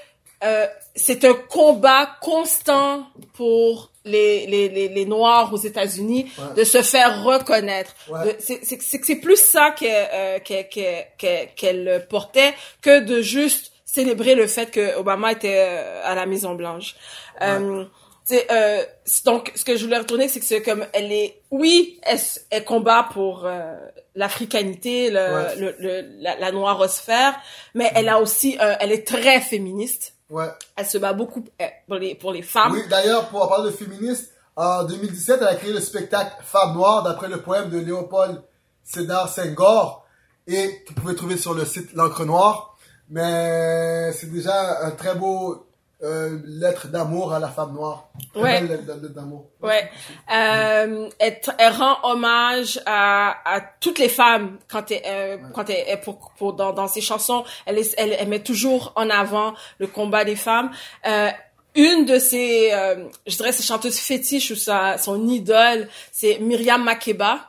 euh, 0.43 0.67
c'est 0.95 1.25
un 1.25 1.35
combat 1.35 2.09
constant 2.21 3.07
pour 3.35 3.90
les, 4.05 4.47
les, 4.47 4.69
les, 4.69 4.89
les 4.89 5.05
Noirs 5.05 5.53
aux 5.53 5.59
États-Unis 5.59 6.31
Ouais. 6.39 6.55
de 6.57 6.65
se 6.65 6.83
faire 6.83 7.23
reconnaître. 7.25 7.95
Ouais. 8.09 8.37
C'est 8.39 9.17
plus 9.17 9.37
ça 9.41 9.75
euh, 9.83 10.39
que- 10.39 10.63
que- 10.63 11.03
que- 11.19 11.47
qu'elle 11.55 12.07
portait 12.09 12.55
que 12.83 13.01
de 13.01 13.21
juste 13.23 13.73
célébrer 13.85 14.35
le 14.35 14.47
fait 14.47 14.71
que 14.71 14.97
Obama 14.97 15.33
était 15.33 15.57
euh, 15.59 16.01
à 16.05 16.15
la 16.15 16.25
Maison 16.27 16.55
Blanche. 16.55 16.95
Euh, 17.43 17.85
c'est, 18.25 18.47
euh, 18.53 18.83
c'est- 19.05 19.25
donc, 19.27 19.51
ce 19.57 19.65
que 19.65 19.77
je 19.77 19.85
voulais 19.85 19.99
retourner, 19.99 20.29
c'est 20.29 20.39
que 20.41 20.47
c'est 20.47 20.63
comme 20.63 20.87
elle 20.93 21.11
est, 21.13 21.41
oui, 21.51 21.99
elle, 22.03 22.21
combat 22.65 23.09
pour 23.13 23.45
euh, 23.47 23.75
l'africanité, 24.15 25.11
le, 25.11 25.19
Ouais. 25.19 25.57
le, 25.57 25.75
le- 25.81 26.09
la, 26.21 26.37
la 26.39 26.53
noirosphère, 26.53 27.35
mais 27.75 27.91
elle 27.95 28.09
a 28.09 28.21
aussi, 28.21 28.57
euh, 28.61 28.75
elle 28.81 28.93
est 28.93 29.07
très 29.07 29.41
féministe. 29.41 30.15
Ouais. 30.31 30.49
Elle 30.77 30.87
se 30.87 30.99
bat 30.99 31.13
beaucoup 31.13 31.45
pour 31.87 31.97
les 31.97 32.15
pour 32.15 32.33
les 32.33 32.43
femmes. 32.43 32.73
Oui, 32.73 32.83
d'ailleurs, 32.89 33.29
pour 33.29 33.49
parler 33.49 33.71
de 33.71 33.77
féministe, 33.77 34.33
en 34.57 34.85
2017, 34.85 35.39
elle 35.41 35.49
a 35.49 35.55
créé 35.57 35.73
le 35.73 35.81
spectacle 35.81 36.37
Femmes 36.43 36.75
Noires 36.75 37.03
d'après 37.03 37.29
le 37.29 37.41
poème 37.41 37.71
de 37.71 37.79
Léopold 37.79 38.41
Sédar 38.85 39.29
Senghor 39.29 40.07
et 40.47 40.85
que 40.85 40.89
vous 40.95 41.01
pouvez 41.01 41.15
trouver 41.15 41.37
sur 41.37 41.55
le 41.55 41.65
site 41.65 41.93
L'encre 41.95 42.25
noire. 42.25 42.77
Mais 43.09 44.13
c'est 44.13 44.31
déjà 44.31 44.85
un 44.85 44.93
très 44.93 45.15
beau 45.15 45.67
euh, 46.03 46.39
lettre 46.47 46.89
d'amour 46.89 47.33
à 47.35 47.39
la 47.39 47.49
femme 47.49 47.75
noire. 47.75 48.09
Ouais. 48.35 48.61
lettre 48.63 48.85
d'amour. 49.15 49.51
Ouais. 49.63 49.91
Euh, 50.35 51.09
elle, 51.19 51.41
elle 51.59 51.73
rend 51.73 51.97
hommage 52.05 52.81
à, 52.87 53.37
à 53.45 53.61
toutes 53.81 53.99
les 53.99 54.09
femmes 54.09 54.59
quand 54.71 54.91
elle, 54.91 55.03
euh, 55.07 55.37
quand 55.55 55.69
elle, 55.69 55.85
elle- 55.87 56.01
pour, 56.01 56.33
pour 56.39 56.55
dans, 56.55 56.73
dans 56.73 56.89
ses 56.89 57.01
chansons, 57.03 57.45
elle, 57.67 57.79
est- 57.79 57.95
elle, 57.99 58.17
elle 58.19 58.29
met 58.29 58.41
toujours 58.43 58.93
en 58.97 59.11
avant 59.11 59.55
le 59.79 59.87
combat 59.87 60.25
des 60.25 60.37
femmes. 60.37 60.71
Euh, 61.07 61.29
une 61.75 62.05
de 62.07 62.19
ses, 62.19 62.71
euh, 62.73 63.07
je 63.27 63.37
dirais, 63.37 63.53
ses 63.53 63.63
chanteuses 63.63 63.99
fétiches 63.99 64.51
ou 64.51 64.57
sa, 64.57 64.97
son 64.99 65.29
idole, 65.29 65.89
c'est 66.13 66.39
Myriam 66.41 66.83
Makeba. 66.83 67.41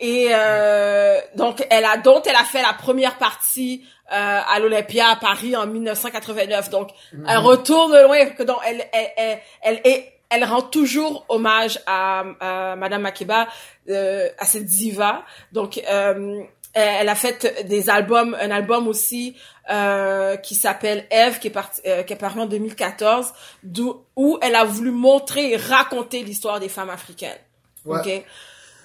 Et 0.00 0.28
euh, 0.32 1.18
donc, 1.36 1.64
elle 1.70 1.84
a, 1.84 1.96
dont 1.96 2.20
elle 2.26 2.34
a 2.34 2.44
fait 2.44 2.60
la 2.60 2.72
première 2.74 3.16
partie 3.16 3.84
euh, 4.12 4.40
à 4.46 4.58
l'Olympia 4.60 5.08
à 5.08 5.16
Paris 5.16 5.56
en 5.56 5.66
1989. 5.66 6.70
Donc, 6.70 6.90
elle 7.26 7.38
retourne 7.38 7.92
de 7.92 8.02
loin. 8.04 8.26
Que 8.30 8.42
donc, 8.42 8.58
elle, 8.66 8.84
elle, 8.92 9.10
elle, 9.16 9.38
elle, 9.62 9.80
est- 9.84 10.12
elle 10.30 10.44
rend 10.44 10.62
toujours 10.62 11.24
hommage 11.28 11.78
à, 11.86 12.24
à 12.40 12.76
Madame 12.76 13.02
Makeba, 13.02 13.46
euh, 13.88 14.28
à 14.38 14.44
cette 14.46 14.64
diva. 14.66 15.22
Donc, 15.52 15.78
euh, 15.88 16.42
elle 16.72 17.08
a 17.08 17.14
fait 17.14 17.66
des 17.68 17.88
albums, 17.88 18.36
un 18.40 18.50
album 18.50 18.88
aussi 18.88 19.36
euh, 19.70 20.36
qui 20.36 20.56
s'appelle 20.56 21.06
Eve, 21.10 21.38
qui 21.38 21.46
est, 21.46 21.50
parti, 21.50 21.80
euh, 21.86 22.02
qui 22.02 22.12
est 22.12 22.16
paru 22.16 22.40
en 22.40 22.46
2014, 22.46 23.32
d'où 23.62 24.02
où 24.16 24.38
elle 24.42 24.56
a 24.56 24.64
voulu 24.64 24.90
montrer 24.90 25.52
et 25.52 25.56
raconter 25.56 26.24
l'histoire 26.24 26.58
des 26.58 26.68
femmes 26.68 26.90
africaines. 26.90 27.38
Ouais. 27.84 28.00
Ok? 28.00 28.24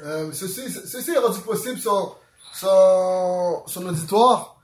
Euh, 0.04 0.32
ceci, 0.34 0.70
ceci 0.72 1.12
est 1.12 1.18
rendu 1.18 1.40
possible 1.42 1.80
son, 1.80 2.14
son, 2.54 3.64
son 3.66 3.86
auditoire. 3.88 4.56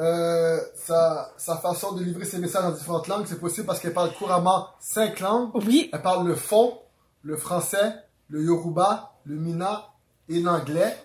Euh, 0.00 0.58
sa, 0.74 1.30
sa 1.36 1.56
façon 1.58 1.92
de 1.92 2.02
livrer 2.02 2.24
ses 2.24 2.38
messages 2.38 2.64
en 2.64 2.70
différentes 2.70 3.06
langues, 3.06 3.26
c'est 3.28 3.38
possible 3.38 3.66
parce 3.66 3.80
qu'elle 3.80 3.92
parle 3.92 4.12
couramment 4.14 4.68
cinq 4.80 5.20
langues. 5.20 5.50
Oui, 5.54 5.90
Elle 5.92 6.00
parle 6.00 6.26
le 6.26 6.34
fon, 6.34 6.78
le 7.22 7.36
français, 7.36 7.92
le 8.28 8.42
yoruba, 8.42 9.12
le 9.26 9.36
mina 9.36 9.88
et 10.28 10.40
l'anglais. 10.40 10.96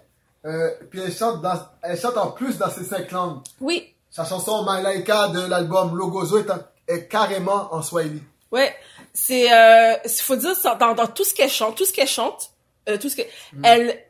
Euh, 0.46 0.70
puis 0.90 1.02
elle 1.02 1.12
chante, 1.14 1.42
dans, 1.42 1.60
elle 1.82 2.00
chante 2.00 2.16
en 2.18 2.32
plus 2.32 2.58
dans 2.58 2.70
ces 2.70 2.86
cinq 2.86 3.12
langues. 3.12 3.40
oui, 3.60 3.94
Sa 4.12 4.24
chanson 4.24 4.64
My 4.66 4.82
Laika 4.82 5.28
de 5.30 5.42
l'album 5.46 5.98
Logozo 5.98 6.38
est, 6.38 6.50
en- 6.50 6.60
est 6.88 7.08
carrément 7.08 7.74
en 7.74 7.82
swahili. 7.82 8.22
Ouais, 8.52 8.74
c'est 9.14 9.52
euh, 9.52 9.96
faut 10.22 10.38
dire 10.38 10.56
ça, 10.56 10.76
dans, 10.76 10.94
dans 10.94 11.08
tout 11.08 11.26
ce 11.26 11.34
qu'elle 11.34 11.50
chante, 11.50 11.76
tout 11.76 11.84
ce 11.86 11.92
qu'elle 11.92 12.08
chante, 12.08 12.52
euh, 12.88 12.98
tout 12.98 13.10
ce 13.10 13.18
que 13.18 13.24
elle 13.64 14.06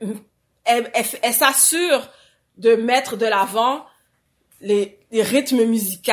elle, 0.66 0.92
elle, 0.94 1.08
elle 1.24 1.34
s'assure 1.34 2.08
de 2.58 2.76
mettre 2.76 3.16
de 3.18 3.26
l'avant 3.26 3.84
les, 4.70 4.98
les 5.12 5.24
rythmes 5.24 5.64
musicaux 5.66 6.12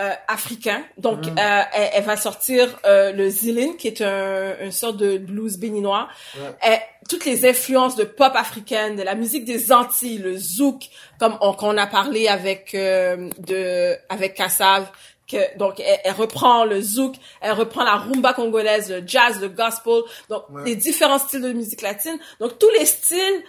euh, 0.00 0.10
africains. 0.26 0.82
Donc 0.98 1.20
euh, 1.26 1.62
elle, 1.72 1.90
elle 1.94 2.04
va 2.04 2.16
sortir 2.16 2.62
euh, 2.84 3.12
le 3.12 3.28
zilin 3.28 3.74
qui 3.78 3.86
est 3.88 4.00
un 4.00 4.56
une 4.60 4.72
sorte 4.72 4.96
de 4.96 5.18
blues 5.18 5.56
béninois. 5.58 6.08
Ouais. 6.36 6.50
Elle- 6.62 6.80
toutes 7.08 7.26
les 7.26 7.44
influences 7.46 7.96
de 7.96 8.04
pop 8.04 8.32
africaine, 8.34 8.96
de 8.96 9.02
la 9.02 9.14
musique 9.14 9.44
des 9.44 9.70
Antilles, 9.70 10.18
le 10.18 10.38
zouk, 10.38 10.84
comme 11.20 11.36
on, 11.42 11.52
qu'on 11.52 11.76
a 11.76 11.86
parlé 11.86 12.28
avec 12.28 12.74
euh, 12.74 13.28
de 13.46 13.94
avec 14.08 14.32
Kassav, 14.34 14.90
que 15.30 15.36
donc 15.58 15.80
elle, 15.80 16.00
elle 16.04 16.12
reprend 16.14 16.64
le 16.64 16.80
zouk, 16.80 17.14
elle 17.42 17.52
reprend 17.52 17.84
la 17.84 17.96
rumba 17.96 18.32
congolaise, 18.32 18.90
le 18.90 19.02
jazz, 19.06 19.38
le 19.40 19.48
gospel, 19.48 20.00
donc 20.30 20.44
Ouais. 20.50 20.62
les 20.64 20.76
différents 20.76 21.18
styles 21.18 21.42
de 21.42 21.52
musique 21.52 21.82
latine. 21.82 22.18
Donc 22.40 22.58
tous 22.58 22.70
les 22.78 22.86
styles 22.86 23.42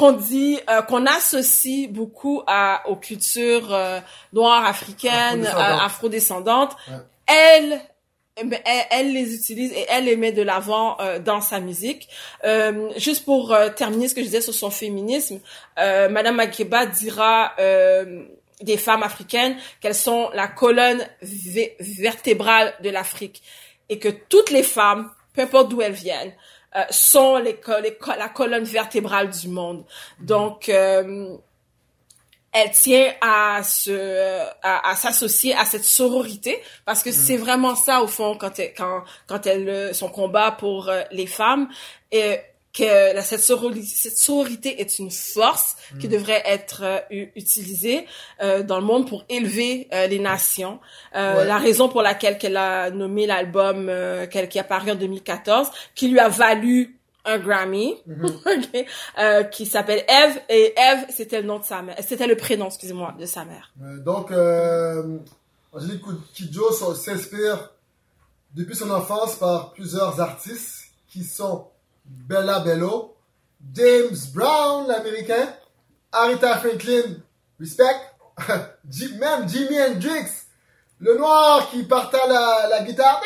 qu'on 0.00 0.12
dit 0.12 0.58
euh, 0.70 0.82
qu'on 0.82 1.04
associe 1.06 1.88
beaucoup 1.88 2.42
à 2.46 2.82
aux 2.88 2.96
cultures 2.96 3.72
euh, 3.74 4.00
noires 4.32 4.64
africaines, 4.64 5.46
Afrodescendantes. 5.46 5.80
euh, 5.80 5.84
afrodescendantes, 5.86 6.76
Ouais. 6.88 6.94
elle 7.26 7.80
elle, 8.36 8.60
elle 8.90 9.12
les 9.12 9.34
utilise 9.34 9.70
et 9.72 9.84
elle 9.90 10.04
les 10.04 10.16
met 10.16 10.32
de 10.32 10.40
l'avant 10.40 10.96
euh, 11.00 11.18
dans 11.18 11.42
sa 11.42 11.60
musique. 11.60 12.08
Euh, 12.44 12.88
juste 12.96 13.24
pour 13.26 13.52
euh, 13.52 13.68
terminer 13.68 14.08
ce 14.08 14.14
que 14.14 14.20
je 14.22 14.26
disais 14.26 14.40
sur 14.40 14.54
son 14.54 14.70
féminisme, 14.70 15.40
euh, 15.78 16.08
Madame 16.08 16.36
Makeba 16.36 16.86
dira 16.86 17.52
euh, 17.58 18.22
des 18.62 18.78
femmes 18.78 19.02
africaines 19.02 19.56
qu'elles 19.82 19.94
sont 19.94 20.30
la 20.32 20.46
colonne 20.48 21.04
vé- 21.22 21.74
vertébrale 21.80 22.72
de 22.82 22.88
l'Afrique 22.90 23.42
et 23.90 23.98
que 23.98 24.08
toutes 24.08 24.50
les 24.50 24.62
femmes, 24.62 25.10
peu 25.34 25.42
importe 25.42 25.68
d'où 25.68 25.82
elles 25.82 25.92
viennent, 25.92 26.32
euh, 26.76 26.84
sont 26.90 27.36
les, 27.38 27.58
les 27.82 27.98
la 28.18 28.28
colonne 28.28 28.64
vertébrale 28.64 29.30
du 29.30 29.48
monde. 29.48 29.84
Donc, 30.20 30.68
euh, 30.68 31.36
elle 32.52 32.70
tient 32.72 33.12
à 33.20 33.62
se 33.62 34.40
à, 34.62 34.90
à 34.90 34.94
s'associer 34.96 35.54
à 35.54 35.64
cette 35.64 35.84
sororité 35.84 36.60
parce 36.84 37.02
que 37.02 37.12
c'est 37.12 37.36
vraiment 37.36 37.76
ça 37.76 38.02
au 38.02 38.06
fond 38.06 38.36
quand 38.36 38.58
elle, 38.58 38.74
quand 38.74 39.04
quand 39.26 39.46
elle 39.46 39.68
euh, 39.68 39.92
son 39.92 40.08
combat 40.08 40.50
pour 40.50 40.88
euh, 40.88 41.02
les 41.12 41.26
femmes 41.26 41.68
et 42.10 42.40
que 42.72 43.14
la, 43.14 43.22
cette, 43.22 43.40
sororité, 43.40 44.80
est 44.80 44.98
une 44.98 45.10
force 45.10 45.76
qui 45.98 46.06
devrait 46.06 46.42
être 46.46 46.82
euh, 46.84 47.26
utilisée 47.34 48.06
euh, 48.42 48.62
dans 48.62 48.78
le 48.78 48.84
monde 48.86 49.08
pour 49.08 49.24
élever 49.28 49.88
euh, 49.92 50.06
les 50.06 50.18
nations. 50.18 50.78
Euh, 51.16 51.30
Ouais. 51.30 51.44
La 51.44 51.58
raison 51.58 51.88
pour 51.88 52.02
laquelle 52.02 52.38
qu'elle 52.38 52.56
a 52.56 52.90
nommé 52.90 53.26
l'album 53.26 53.88
euh, 53.88 54.26
qu'elle 54.26 54.48
qui 54.48 54.58
est 54.58 54.62
apparu 54.62 54.90
en 54.90 54.94
2014, 54.94 55.68
qui 55.94 56.08
lui 56.08 56.18
a 56.18 56.28
valu 56.28 56.98
un 57.24 57.38
Grammy, 57.38 57.96
euh, 59.18 59.44
qui 59.44 59.66
s'appelle 59.66 60.04
Eve 60.08 60.40
et 60.48 60.74
Eve 60.76 61.06
c'était 61.10 61.40
le 61.40 61.46
nom 61.46 61.58
de 61.58 61.64
sa 61.64 61.82
mère, 61.82 61.96
c'était 62.06 62.26
le 62.26 62.36
prénom 62.36 62.66
excusez-moi 62.66 63.14
de 63.18 63.26
sa 63.26 63.44
mère. 63.44 63.72
Donc, 64.04 64.30
euh, 64.32 65.18
Angélique 65.72 66.02
Kidjo 66.34 66.72
s'inspire 66.72 67.70
depuis 68.54 68.74
son 68.74 68.90
enfance 68.90 69.36
par 69.36 69.72
plusieurs 69.72 70.20
artistes 70.20 70.86
qui 71.08 71.24
sont 71.24 71.66
Bella 72.10 72.60
Bello, 72.60 73.14
James 73.74 74.16
Brown, 74.34 74.86
l'américain, 74.88 75.48
Aretha 76.12 76.58
Franklin, 76.58 77.16
respect, 77.58 77.84
même 79.18 79.48
Jimi 79.48 79.80
Hendrix, 79.80 80.26
le 80.98 81.16
noir 81.16 81.68
qui 81.70 81.82
partait 81.84 82.18
la, 82.28 82.66
la 82.68 82.82
guitare, 82.82 83.22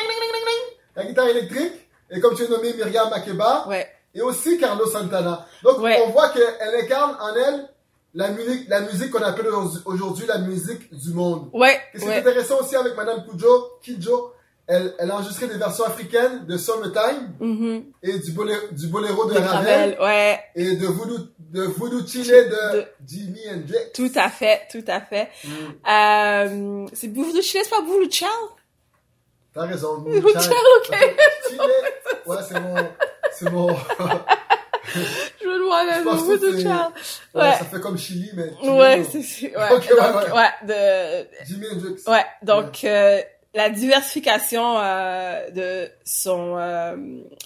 la 0.95 1.03
guitare 1.05 1.27
électrique, 1.27 1.73
et 2.11 2.19
comme 2.19 2.35
tu 2.35 2.43
as 2.43 2.47
nommé 2.47 2.73
Myriam 2.73 3.09
Makeba, 3.09 3.65
Ouais. 3.67 3.87
et 4.13 4.21
aussi 4.21 4.57
Carlos 4.59 4.85
Santana. 4.87 5.45
Donc 5.63 5.79
Ouais. 5.79 6.01
on 6.05 6.11
voit 6.11 6.29
qu'elle 6.29 6.75
incarne 6.83 7.17
en 7.19 7.35
elle 7.35 7.69
la 8.13 8.29
musique, 8.29 8.69
la 8.69 8.81
musique 8.81 9.11
qu'on 9.11 9.21
appelle 9.23 9.47
aujourd'hui- 9.85 10.25
la 10.27 10.37
musique 10.37 10.93
du 10.93 11.09
monde. 11.13 11.49
Ouais, 11.53 11.77
Et 11.93 11.99
ce 11.99 12.05
qui 12.05 12.09
est 12.11 12.19
intéressant 12.19 12.59
aussi 12.61 12.75
avec 12.75 12.95
Madame 12.95 13.25
Kidjo, 13.25 13.71
Kidjo, 13.81 14.31
elle, 14.67 14.93
elle 14.99 15.11
a 15.11 15.15
enregistré 15.15 15.47
des 15.47 15.57
versions 15.57 15.85
africaines 15.85 16.45
de 16.45 16.57
Summertime 16.57 17.33
Mhm. 17.39 17.83
et 18.03 18.19
du, 18.19 18.31
bolé, 18.31 18.55
du 18.71 18.87
boléro 18.87 19.25
de, 19.25 19.33
De 19.35 19.39
Ravel 19.39 19.95
Ravel, 19.95 19.97
ouais, 20.01 20.39
et 20.55 20.75
de 20.75 20.87
Voodoo, 20.87 21.17
de 21.39 21.63
Voodoo 21.63 22.05
Chile 22.07 22.25
de, 22.27 22.77
De- 22.79 22.85
Jimi 23.07 23.41
Hendrix. 23.49 23.91
tout 23.93 24.11
à 24.15 24.29
fait, 24.29 24.61
tout 24.71 24.83
à 24.87 25.01
fait. 25.01 25.29
Mm. 25.43 25.49
Euh, 25.89 26.87
c'est 26.93 27.07
Voodoo 27.13 27.41
Chile, 27.41 27.61
c'est 27.63 27.69
pas 27.69 27.81
Voodoo 27.81 28.09
Child? 28.09 28.29
T'as 29.53 29.65
raison. 29.67 29.99
Voodoo 29.99 30.29
Child, 30.29 30.53
ok. 30.79 30.95
Chile, 31.49 31.59
ouais, 32.25 32.37
c'est 32.47 32.59
mon, 32.59 32.75
C'est 33.31 33.49
bon. 33.49 33.69
Je 35.41 35.47
me 35.47 36.03
pense 36.03 36.21
nouveau 36.21 36.37
que 36.37 36.55
de 36.57 36.61
Charles. 36.61 36.91
Ouais, 37.33 37.41
Ouais. 37.41 37.53
Ça 37.57 37.65
fait 37.65 37.79
comme 37.81 37.97
Chili, 37.97 38.29
mais. 38.35 38.51
Chili, 38.61 38.69
Ouais, 38.71 39.03
c'est 39.03 39.17
ouais. 39.57 39.71
Ok, 39.71 39.89
ouais, 39.91 39.99
ouais. 39.99 40.31
ouais, 40.31 40.49
de 40.63 41.45
Jimi 41.45 41.65
Hendrix. 41.71 42.03
ouais, 42.07 42.25
donc 42.43 42.83
euh, 42.83 43.21
la 43.55 43.69
diversification 43.69 44.75
euh, 44.77 45.49
de 45.49 45.89
son 46.03 46.55
euh, 46.57 46.95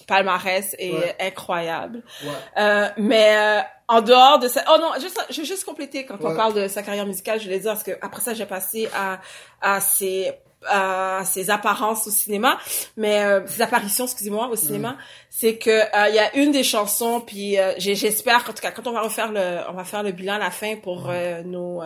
palmarès 0.06 0.74
est 0.78 0.92
Ouais. 0.92 1.16
incroyable. 1.20 2.02
Ouais. 2.24 2.30
Euh, 2.58 2.88
mais 2.98 3.36
euh, 3.36 3.60
en 3.88 4.00
dehors 4.02 4.38
de 4.38 4.48
ça, 4.48 4.62
oh 4.68 4.76
non, 4.80 4.90
juste, 5.00 5.24
je 5.30 5.40
vais 5.40 5.46
juste 5.46 5.64
compléter 5.64 6.04
quand 6.04 6.16
on 6.22 6.34
parle 6.36 6.54
de 6.54 6.68
sa 6.68 6.82
carrière 6.82 7.06
musicale, 7.06 7.38
je 7.38 7.44
voulais 7.44 7.60
dire 7.60 7.72
parce 7.72 7.82
que 7.84 7.92
après 8.02 8.20
ça 8.20 8.34
j'ai 8.34 8.46
passé 8.46 8.88
à 8.94 9.20
à 9.62 9.80
ses 9.80 10.32
à 10.68 11.22
ses 11.24 11.48
apparences 11.48 12.06
au 12.06 12.10
cinéma, 12.10 12.58
mais 12.98 13.24
euh, 13.24 13.46
ses 13.46 13.62
apparitions, 13.62 14.04
excusez-moi, 14.04 14.48
au 14.48 14.56
cinéma, 14.56 14.98
c'est 15.30 15.56
que 15.56 15.70
euh, 15.70 16.08
il 16.10 16.14
y 16.14 16.18
a 16.18 16.36
une 16.36 16.52
des 16.52 16.64
chansons, 16.64 17.22
puis 17.22 17.58
euh, 17.58 17.72
j'espère 17.78 18.40
en 18.46 18.52
tout 18.52 18.60
cas 18.60 18.70
quand 18.70 18.86
on 18.86 18.92
va 18.92 19.00
refaire 19.00 19.32
le, 19.32 19.60
on 19.70 19.72
va 19.72 19.84
faire 19.84 20.02
le 20.02 20.12
bilan 20.12 20.34
à 20.34 20.38
la 20.38 20.50
fin 20.50 20.76
pour 20.76 21.08
euh, 21.08 21.42
nos 21.44 21.80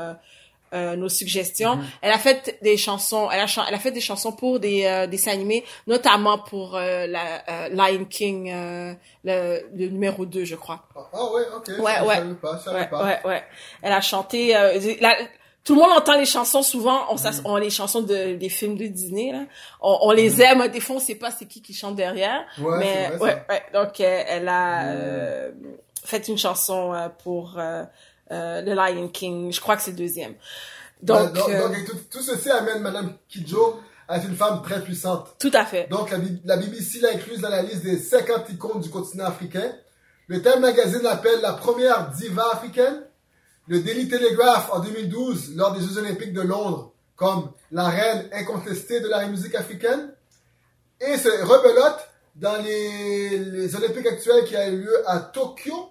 euh, 0.75 0.97
nos 0.97 1.09
suggestions. 1.09 1.76
Mhm. 1.76 1.85
Elle 2.02 2.12
a 2.12 2.19
fait 2.19 2.59
des 2.62 2.76
chansons, 2.76 3.31
elle 3.31 3.40
a, 3.40 3.47
chan- 3.47 3.64
elle 3.69 3.75
a 3.75 3.78
fait 3.78 3.93
des 3.93 4.00
chansons 4.00 4.33
pour 4.33 4.61
des 4.61 4.85
euh, 4.85 5.07
dessins 5.07 5.31
animés, 5.33 5.64
notamment 5.87 6.38
pour 6.38 6.76
euh, 6.76 7.07
la 7.07 7.43
euh, 7.49 7.69
Lion 7.71 8.04
King, 8.04 8.50
euh, 8.52 8.93
le, 9.25 9.61
le 9.75 9.88
numéro 9.88 10.26
2, 10.26 10.45
je 10.45 10.57
crois. 10.57 10.83
Ah, 10.97 11.00
ah 11.12 11.33
ouais, 11.33 11.43
ok. 11.57 11.69
Ouais, 11.78 12.00
ouais. 12.00 12.35
Pas, 12.43 12.61
Ouais, 12.73 12.87
pas. 12.88 13.04
ouais, 13.04 13.19
ouais. 13.25 13.43
Elle 13.83 13.93
a 13.93 14.00
chanté. 14.00 14.57
euh, 14.57 14.78
la- 15.00 15.16
tout 15.64 15.75
le 15.76 15.81
monde 15.81 15.93
entend 15.97 16.19
les 16.19 16.26
chansons 16.26 16.62
souvent. 16.62 17.07
On, 17.09 17.16
s'ass- 17.16 17.38
Mhm. 17.40 17.47
on 17.47 17.57
les 17.57 17.71
chansons 17.71 18.02
de, 18.02 18.35
des 18.35 18.49
films 18.50 18.76
de 18.76 18.87
Disney 18.87 19.33
là. 19.33 19.45
On, 19.81 19.97
on 20.02 20.11
les 20.11 20.43
aime. 20.43 20.69
Des 20.69 20.81
fois, 20.81 20.97
on 20.97 20.99
sait 20.99 21.14
pas 21.14 21.31
c'est 21.31 21.47
qui 21.47 21.62
qui 21.62 21.73
chante 21.73 21.97
derrière. 21.97 22.45
Ouais, 22.59 22.78
mais 22.81 23.09
c'est 23.12 23.16
vrai, 23.16 23.33
ouais, 23.33 23.43
ouais. 23.49 23.62
Donc, 23.73 23.99
euh, 24.00 24.23
elle 24.28 24.47
a 24.49 24.88
euh, 24.88 25.50
fait 26.04 26.28
une 26.28 26.37
chanson 26.37 26.93
euh, 26.93 27.09
pour 27.09 27.54
euh, 28.34 28.60
le 28.62 28.74
Lion 28.74 29.08
King. 29.08 29.52
Je 29.52 29.60
crois 29.60 29.76
que 29.76 29.82
c'est 29.82 29.92
le 29.92 29.96
deuxième. 29.96 30.34
Donc, 31.02 31.36
euh, 31.36 31.68
donc, 31.68 31.84
tout, 31.84 31.96
tout 32.10 32.22
ceci 32.22 32.50
amène 32.50 32.80
Madame 32.80 33.14
Kidjo 33.28 33.80
à 34.08 34.18
être 34.18 34.28
une 34.28 34.36
femme 34.36 34.62
très 34.62 34.82
puissante. 34.82 35.34
tout 35.38 35.50
à 35.52 35.64
fait. 35.64 35.88
Donc, 35.88 36.14
la 36.44 36.56
BBC 36.56 37.00
l'a 37.00 37.12
incluse 37.12 37.40
dans 37.40 37.48
la 37.48 37.62
liste 37.62 37.84
des 37.84 37.98
50 37.98 38.50
icônes 38.50 38.80
du 38.80 38.90
continent 38.90 39.24
africain. 39.24 39.72
Le 40.26 40.42
Time 40.42 40.60
Magazine 40.60 41.02
l'appelle 41.02 41.40
la 41.40 41.52
première 41.52 42.10
diva 42.10 42.44
africaine. 42.52 43.02
Le 43.66 43.80
Daily 43.80 44.08
Telegraph, 44.08 44.70
en 44.72 44.80
2012, 44.80 45.56
lors 45.56 45.72
des 45.72 45.80
Jeux 45.80 45.98
Olympiques 45.98 46.34
de 46.34 46.42
Londres, 46.42 46.92
comme 47.16 47.50
la 47.70 47.88
reine 47.88 48.28
incontestée 48.32 49.00
de 49.00 49.08
la 49.08 49.26
musique 49.26 49.54
africaine. 49.54 50.12
Et 51.00 51.16
se 51.16 51.28
rebelote 51.28 52.08
dans 52.36 52.62
les, 52.62 53.38
les 53.38 53.76
Olympiques 53.76 54.06
actuels 54.06 54.44
qui 54.44 54.56
a 54.56 54.68
eu 54.68 54.82
lieu 54.82 55.08
à 55.08 55.20
Tokyo. 55.20 55.90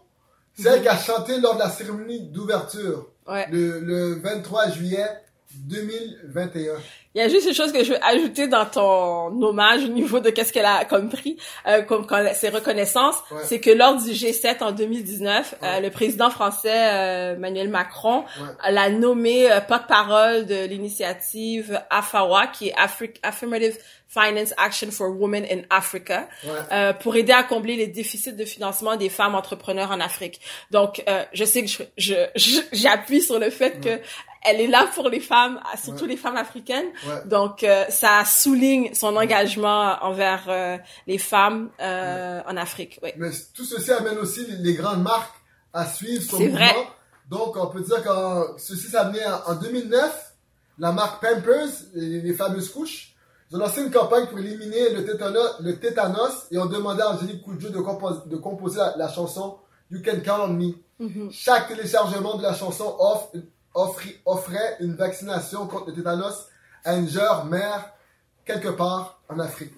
C'est 0.57 0.69
elle 0.69 0.81
qui 0.81 0.88
a 0.88 0.98
chanté 0.98 1.39
lors 1.39 1.55
de 1.55 1.60
la 1.60 1.69
cérémonie 1.69 2.22
d'ouverture, 2.29 3.10
Ouais. 3.27 3.48
le, 3.51 3.79
le 3.79 4.15
23 4.19 4.69
juillet 4.69 5.07
2021. 5.55 6.74
Il 7.15 7.22
y 7.22 7.22
a 7.22 7.27
juste 7.29 7.46
une 7.48 7.53
chose 7.53 7.72
que 7.72 7.84
je 7.84 7.91
veux 7.93 8.03
ajouter 8.03 8.48
dans 8.48 8.65
ton 8.65 9.27
hommage 9.43 9.84
au 9.84 9.88
niveau 9.88 10.20
de 10.20 10.32
qu'est-ce 10.32 10.51
qu'elle 10.51 10.65
a 10.65 10.84
comme 10.84 11.10
prix, 11.10 11.38
euh, 11.67 11.84
comme 11.84 12.08
quand 12.08 12.24
ses 12.34 12.50
reconnaissances, 12.50 13.17
Ouais. 13.29 13.38
c'est 13.43 13.60
que 13.60 13.70
lors 13.70 13.96
du 14.01 14.10
G7 14.12 14.63
en 14.63 14.72
2019, 14.72 15.55
euh, 15.62 15.79
le 15.79 15.91
président 15.91 16.32
français 16.32 16.72
euh, 16.74 17.34
Emmanuel 17.36 17.70
Macron 17.70 18.24
Ouais. 18.39 18.72
l'a 18.72 18.89
nommé 18.89 19.51
euh, 19.51 19.62
porte-parole 19.62 20.48
de 20.48 20.65
l'initiative 20.65 21.79
AFAWA, 21.89 22.48
qui 22.48 22.70
est 22.70 22.74
Afri- 22.75 23.13
Affirmative 23.22 23.77
Finance 24.08 24.53
Action 24.58 24.89
for 24.91 25.10
Women 25.10 25.46
in 25.51 25.62
Africa, 25.70 26.27
euh, 26.72 26.93
pour 26.93 27.15
aider 27.15 27.32
à 27.34 27.43
combler 27.43 27.75
les 27.75 27.88
déficits 27.88 28.34
de 28.34 28.46
financement 28.46 28.96
des 28.96 29.10
femmes 29.10 29.36
entrepreneurs 29.36 29.91
en 29.91 30.00
Afrique. 30.00 30.39
Donc, 30.72 31.03
euh, 31.08 31.24
je 31.34 31.43
sais 31.46 31.62
que 31.63 31.67
je, 31.70 31.84
je, 31.98 32.13
je- 32.36 32.62
j'appuie 32.72 33.22
sur 33.22 33.38
le 33.39 33.50
fait 33.50 33.79
que 33.84 34.00
elle 34.46 34.60
est 34.60 34.67
là 34.67 34.88
pour 34.93 35.08
les 35.08 35.22
femmes, 35.22 35.62
surtout 35.82 36.03
Ouais. 36.03 36.10
les 36.10 36.17
femmes 36.17 36.36
africaines. 36.36 36.88
Ouais. 37.07 37.22
Donc, 37.25 37.63
euh, 37.63 37.86
ça 37.89 38.24
souligne 38.25 38.93
son 38.93 39.15
engagement 39.15 39.98
envers 40.01 40.45
euh, 40.48 40.77
les 41.07 41.17
femmes 41.17 41.69
euh, 41.81 42.41
en 42.48 42.55
Afrique. 42.57 43.00
Oui. 43.03 43.10
Mais 43.17 43.29
tout 43.55 43.65
ceci 43.65 43.91
amène 43.91 44.17
aussi 44.17 44.45
les, 44.60 44.73
grandes 44.73 45.01
marques 45.04 45.36
à 45.73 45.86
suivre 45.86 46.23
son 46.23 46.39
mouvement. 46.39 46.56
vrai. 46.58 46.75
Donc, 47.30 47.56
on 47.58 47.67
peut 47.67 47.82
dire 47.82 48.04
que 48.04 48.60
ceci 48.60 48.88
s'est 48.89 48.97
amené 48.97 49.19
en, 49.25 49.51
en 49.51 49.56
2009. 49.56 50.34
La 50.80 50.91
marque 50.91 51.21
Pampers, 51.21 51.69
les, 51.93 52.21
les 52.21 52.34
fameuses 52.34 52.69
couches, 52.69 53.13
ils 53.51 53.56
ont 53.56 53.60
lancé 53.60 53.82
une 53.82 53.91
campagne 53.91 54.25
pour 54.28 54.39
éliminer 54.39 54.89
le 54.89 55.06
tétanos, 55.06 55.60
le 55.60 55.78
tétanos 55.80 56.47
et 56.51 56.58
ont 56.58 56.65
demandé 56.65 57.01
à 57.04 57.10
Angélique 57.12 57.43
Koujo 57.43 57.69
de, 57.69 57.78
compos- 57.80 58.28
de 58.28 58.38
composer 58.38 58.80
la, 58.80 58.95
la 58.97 59.08
chanson 59.10 59.58
You 59.91 59.99
Can 60.04 60.21
Count 60.25 60.41
on 60.45 60.47
Me. 60.54 60.73
Mhm. 60.99 61.30
Chaque 61.32 61.67
téléchargement 61.67 62.38
de 62.38 62.43
la 62.43 62.54
chanson 62.56 62.95
offre, 62.99 63.30
offrait 64.25 64.78
une 64.80 64.95
vaccination 64.95 65.67
contre 65.67 65.88
le 65.88 65.93
tétanos 65.93 66.47
jeune 66.86 67.50
mère 67.50 67.89
quelque 68.46 68.69
part 68.69 69.19
en 69.30 69.39
Afrique. 69.39 69.72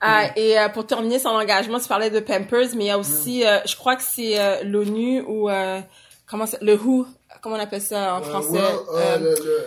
Ah, 0.00 0.24
et 0.36 0.58
euh, 0.58 0.68
pour 0.68 0.86
terminer 0.86 1.18
son 1.18 1.30
engagement, 1.30 1.78
tu 1.80 1.88
parlais 1.88 2.10
de 2.10 2.20
Pampers, 2.20 2.68
mais 2.76 2.84
il 2.84 2.88
y 2.88 2.90
a 2.90 2.98
aussi, 2.98 3.46
euh, 3.46 3.58
je 3.66 3.76
crois 3.76 3.96
que 3.96 4.02
c'est 4.02 4.38
euh, 4.38 4.62
l'ONU 4.64 5.22
ou 5.26 5.48
euh, 5.48 5.80
comment 6.26 6.44
le 6.60 6.74
WHO, 6.74 7.06
comment 7.42 7.56
on 7.56 7.60
appelle 7.60 7.80
ça 7.80 8.14
en 8.16 8.18
Euh, 8.18 8.22
français, 8.22 8.48
World, 8.58 9.22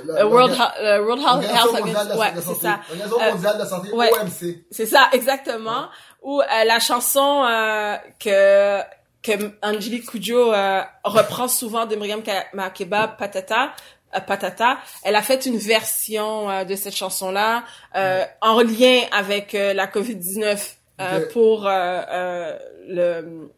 le- 0.06 0.26
World, 0.26 0.54
Health- 0.54 1.02
World 1.04 1.22
Health, 1.24 2.10
la- 2.10 2.18
ouais, 2.18 2.34
c'est 2.36 2.54
ça. 2.56 2.80
L'Organisation 2.90 3.20
Euh, 3.22 3.32
mondiale 3.32 3.54
de 3.56 3.60
la 3.60 3.66
santé, 3.66 3.92
ouais. 3.92 4.12
OMC. 4.14 4.66
C'est 4.72 4.86
ça, 4.86 5.10
exactement. 5.14 5.88
Ou 6.22 6.42
euh, 6.42 6.46
la 6.66 6.80
chanson 6.80 7.44
euh, 7.46 7.96
que 8.20 8.82
que 9.22 9.32
Angelique 9.62 10.10
Kidjo 10.10 10.54
euh, 10.54 10.82
reprend 11.04 11.48
souvent 11.50 11.86
de 11.86 11.96
Myriam 11.96 12.22
Ka- 12.24 12.46
Makeba, 12.54 13.08
Patata. 13.10 13.72
Euh, 14.15 14.19
Patata, 14.19 14.78
elle 15.04 15.15
a 15.15 15.22
fait 15.22 15.45
une 15.45 15.58
version 15.58 16.50
euh, 16.50 16.63
de 16.63 16.76
cette 16.76 16.95
chanson-là 16.95 17.63
euh, 17.95 18.26
en 18.41 18.62
lien 18.62 19.02
avec 19.12 19.56
euh, 19.56 19.74
la 19.74 19.88
COVID-19 19.88 20.76
euh, 21.02 21.26
Ok. 21.26 21.32
pour 21.34 21.67
euh, 21.67 21.72
euh, 21.72 22.58
le, 22.88 23.52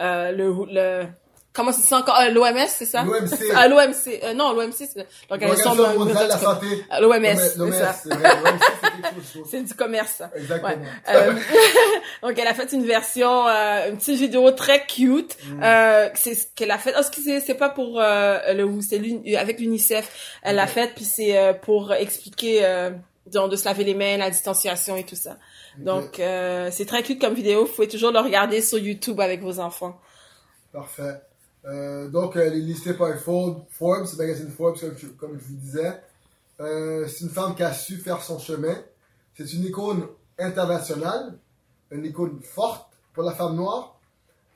euh, 0.00 0.32
le 0.32 0.54
le 0.72 1.06
comment 1.54 1.72
c'est 1.72 1.86
ça 1.86 1.98
encore? 1.98 2.18
Euh, 2.20 2.28
l'OMS 2.30 2.66
c'est 2.68 2.84
ça? 2.84 3.04
L'OMC. 3.04 3.30
ah, 3.56 3.68
l'OMC 3.68 4.20
euh, 4.22 4.34
non 4.34 4.52
l'OMC 4.52 4.72
c'est 4.74 5.06
l'organisation 5.30 5.74
mondiale 5.98 6.24
de 6.24 6.28
la 6.28 6.38
santé. 6.38 6.66
Euh, 6.92 7.00
l'OMS 7.00 7.22
L'OMS, 7.56 7.72
c'est 7.72 7.78
ça 7.78 7.92
c'est 7.94 8.10
c'est 8.10 9.40
c'est 9.50 9.62
du 9.62 9.74
commerce 9.74 10.12
ça. 10.18 10.30
Exactement. 10.36 10.68
Ouais. 10.68 10.78
Euh, 11.08 11.32
donc 12.22 12.38
elle 12.38 12.46
a 12.46 12.54
fait 12.54 12.72
une 12.72 12.84
version, 12.84 13.46
euh, 13.48 13.90
une 13.90 13.96
petite 13.96 14.18
vidéo 14.18 14.50
très 14.50 14.84
cute. 14.84 15.36
Mm. 15.46 15.62
Euh, 15.62 16.08
c'est 16.14 16.34
ce 16.34 16.46
qu'elle 16.54 16.70
a 16.70 16.78
fait. 16.78 16.92
Oh, 16.96 17.00
excusez, 17.00 17.40
c'est 17.40 17.54
pas 17.54 17.70
pour 17.70 18.00
euh, 18.00 18.52
le 18.52 18.68
c'est 18.80 19.00
avec 19.36 19.60
l'UNICEF. 19.60 20.38
Elle 20.42 20.56
l'a 20.56 20.64
Ok. 20.64 20.70
fait 20.70 20.92
puis 20.94 21.04
c'est 21.04 21.38
euh, 21.38 21.52
pour 21.52 21.92
expliquer 21.92 22.64
euh, 22.64 22.90
disons, 23.26 23.48
de 23.48 23.56
se 23.56 23.64
laver 23.64 23.84
les 23.84 23.94
mains, 23.94 24.16
la 24.16 24.30
distanciation 24.30 24.96
et 24.96 25.04
tout 25.04 25.16
ça. 25.16 25.38
Donc 25.78 26.18
euh, 26.20 26.68
c'est 26.72 26.86
très 26.86 27.02
cute 27.02 27.20
comme 27.20 27.34
vidéo. 27.34 27.64
Vous 27.64 27.72
pouvez 27.72 27.88
toujours 27.88 28.10
le 28.12 28.18
regarder 28.20 28.60
sur 28.60 28.78
YouTube 28.78 29.20
avec 29.20 29.40
vos 29.40 29.60
enfants. 29.60 29.98
Parfait. 30.72 31.14
Euh, 31.66 32.08
donc, 32.08 32.36
elle 32.36 32.54
est 32.54 32.60
listée 32.60 32.94
par 32.94 33.14
Forbes, 33.16 33.64
le 33.80 34.16
magazine 34.18 34.50
Forbes, 34.50 34.78
comme 35.18 35.38
je, 35.38 35.44
vous 35.44 35.56
disais. 35.56 36.00
Euh, 36.60 37.06
c'est 37.08 37.24
une 37.24 37.30
femme 37.30 37.54
qui 37.54 37.62
a 37.62 37.72
su 37.72 37.96
faire 37.96 38.22
son 38.22 38.38
chemin. 38.38 38.76
C'est 39.36 39.52
une 39.52 39.64
icône 39.64 40.06
internationale, 40.38 41.38
une 41.90 42.04
icône 42.04 42.40
forte 42.42 42.88
pour 43.12 43.24
la 43.24 43.32
femme 43.32 43.56
noire. 43.56 43.98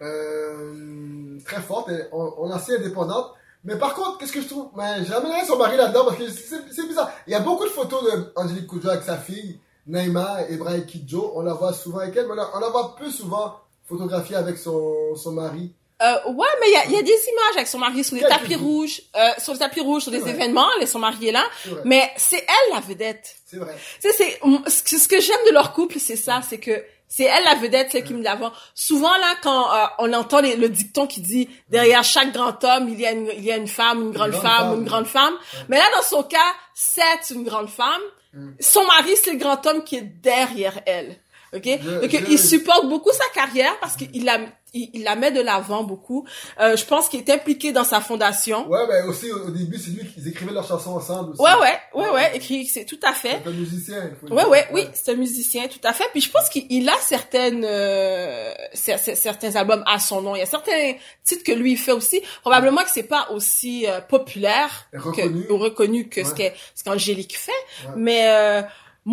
Euh, 0.01 1.39
très 1.45 1.61
forte, 1.61 1.89
et 1.91 2.05
on, 2.13 2.35
on 2.39 2.51
indépendante. 2.53 3.33
Mais 3.65 3.77
par 3.77 3.95
contre, 3.95 4.19
qu'est-ce 4.19 4.33
que 4.33 4.41
je 4.41 4.47
trouve? 4.47 4.71
Ben, 4.77 5.05
son 5.45 5.59
mari 5.59 5.77
là-dedans 5.77 6.05
parce 6.05 6.19
que 6.19 6.29
c'est 6.29 6.87
bizarre. 6.87 7.11
Il 7.27 7.33
y 7.33 7.35
a 7.35 7.41
beaucoup 7.41 7.65
de 7.65 7.71
photos 7.71 8.05
d'Angélique 8.37 8.69
Kidjo 8.69 8.89
avec 8.89 9.03
sa 9.03 9.17
fille, 9.17 9.59
Naïma 9.89 10.45
Brian 10.57 10.83
Kidjo. 10.83 11.33
On 11.35 11.43
la 11.43 11.55
voit 11.55 11.73
souvent 11.73 11.99
avec 11.99 12.17
elle, 12.17 12.27
mais 12.27 12.35
on 12.55 12.61
la, 12.61 12.69
voit 12.69 12.95
peu 12.97 13.11
souvent 13.11 13.57
photographiée 13.87 14.37
avec 14.37 14.57
son 14.59 15.33
mari. 15.33 15.73
Euh, 16.01 16.15
ouais, 16.31 16.47
mais 16.61 16.67
il 16.69 16.73
y 16.73 16.77
a, 16.77 16.87
y 16.87 16.99
a 16.99 17.03
des 17.03 17.11
images 17.11 17.57
avec 17.57 17.67
son 17.67 17.79
mari 17.79 18.05
sur 18.05 18.15
les 18.15 18.21
Quelques 18.21 18.33
tapis 18.33 18.55
rouges, 18.55 19.03
euh, 19.17 19.31
sur 19.43 19.53
les 19.53 19.59
tapis 19.59 19.81
rouges, 19.81 20.03
sur 20.03 20.13
des 20.13 20.23
Ouais. 20.23 20.31
événements. 20.31 20.69
Et 20.81 20.87
son 20.87 21.01
mari 21.01 21.29
est 21.29 21.33
là. 21.33 21.45
Mais 21.85 22.11
c'est 22.17 22.37
elle 22.47 22.75
la 22.75 22.81
vedette. 22.81 23.35
C'est 23.47 23.57
vrai. 23.57 23.75
Tu 24.01 24.09
sais, 24.11 24.39
c'est 24.67 24.99
ce 24.99 25.09
que- 25.09 25.21
j'aime 25.21 25.45
de 25.49 25.53
leur 25.53 25.73
couple, 25.73 25.99
c'est 25.99 26.17
ça, 26.17 26.41
c'est 26.49 26.59
que 26.59 26.85
c'est 27.09 27.25
elle 27.25 27.43
la 27.45 27.55
vedette, 27.57 27.91
celle 27.91 28.05
qui 28.05 28.13
me 28.15 28.23
l'avant. 28.23 28.53
Souvent 28.75 29.17
là, 29.17 29.35
quand 29.43 29.73
euh, 29.75 29.85
on 29.99 30.13
entend 30.13 30.41
les- 30.41 30.55
le 30.57 30.69
dicton 30.69 31.07
qui 31.07 31.21
dit 31.21 31.49
derrière 31.71 32.05
chaque 32.05 32.33
grand 32.33 32.63
homme, 32.63 32.89
il 32.91 33.01
y 33.01 33.07
a 33.07 33.11
une, 33.13 33.31
il 33.37 33.45
y 33.45 33.51
a 33.51 33.57
une 33.57 33.67
femme, 33.67 34.03
une 34.03 34.11
grande 34.13 34.31
grande 34.31 34.43
femme, 34.43 34.59
femme, 34.59 34.75
une 34.75 34.81
ouais. 34.83 34.87
grande 34.89 35.07
femme. 35.07 35.35
Mais 35.69 35.79
là, 35.79 35.85
dans 35.97 36.03
son 36.03 36.23
cas, 36.23 36.37
c'est 36.75 37.31
une 37.35 37.43
grande 37.45 37.71
femme. 37.71 38.03
Mm. 38.35 38.51
Son 38.61 38.85
mari, 38.85 39.17
c'est 39.17 39.33
le 39.33 39.39
grand 39.39 39.67
homme 39.67 39.83
qui 39.83 39.97
est 39.97 40.03
derrière 40.03 40.81
elle. 40.87 41.19
Ok, 41.55 41.63
Je- 41.65 42.01
donc 42.01 42.11
je- 42.11 42.31
il 42.33 42.39
supporte 42.39 42.87
beaucoup 42.89 43.13
sa 43.13 43.25
carrière 43.35 43.79
parce 43.81 43.97
qu'il 43.97 44.25
la 44.25 44.39
il, 44.75 44.91
il 44.93 45.03
la 45.03 45.17
met 45.17 45.31
de 45.31 45.41
l'avant 45.41 45.83
beaucoup. 45.83 46.27
Euh, 46.61 46.77
je 46.77 46.85
pense 46.85 47.09
qu'il 47.09 47.21
est 47.21 47.31
impliqué 47.31 47.73
dans 47.73 47.85
sa 47.85 48.03
fondation. 48.03 48.69
Ouais, 48.69 48.87
mais 48.87 49.01
aussi 49.09 49.33
au, 49.33 49.47
au 49.47 49.51
début, 49.51 49.79
c'est 49.79 49.93
lui 49.93 50.07
qu'ils 50.07 50.29
écrivaient 50.29 50.53
leurs 50.53 50.69
chansons 50.69 50.91
ensemble 50.91 51.31
aussi. 51.33 51.41
Ouais 51.41 51.55
ouais 51.55 51.79
ouais 51.95 52.11
ouais, 52.11 52.37
écrit 52.37 52.67
c'est 52.67 52.85
tout 52.85 53.01
à 53.03 53.15
fait. 53.15 53.41
C'est 53.43 53.49
un 53.49 53.53
musicien. 53.55 54.11
il 54.11 54.29
faut 54.29 54.35
Ouais 54.35 54.45
ouais 54.45 54.67
oui 54.75 54.87
c'est 54.93 55.13
un 55.13 55.15
musicien 55.15 55.69
tout 55.69 55.81
à 55.85 55.95
fait. 55.95 56.05
Puis 56.13 56.21
je 56.21 56.31
pense 56.31 56.51
qu'il 56.51 56.67
il 56.69 56.87
a 56.87 56.97
certaines 57.01 57.65
euh, 57.65 58.53
cer- 58.75 58.99
cer- 59.03 59.15
certains 59.17 59.57
albums 59.57 59.83
à 59.87 59.99
son 59.99 60.21
nom. 60.21 60.37
Il 60.37 60.41
y 60.41 60.43
a 60.43 60.47
certains 60.47 60.93
titres 61.25 61.45
que 61.45 61.53
lui 61.53 61.73
il 61.73 61.79
fait 61.79 61.93
aussi. 61.93 62.21
Probablement 62.43 62.83
que 62.83 62.91
c'est 62.93 63.05
pas 63.05 63.29
aussi 63.33 63.87
euh, 63.87 64.03
populaire 64.03 64.87
reconnu. 64.93 65.47
que, 65.47 65.53
ou 65.53 65.57
reconnu 65.57 66.09
que 66.11 66.23
ce 66.25 66.29
Ouais. 66.31 66.35
qu'est- 66.37 66.55
ce 66.75 66.85
qu'Angélique 66.85 67.39
fait. 67.39 67.53
Ouais. 67.87 67.93
Mais 67.97 68.25
euh, 68.29 68.61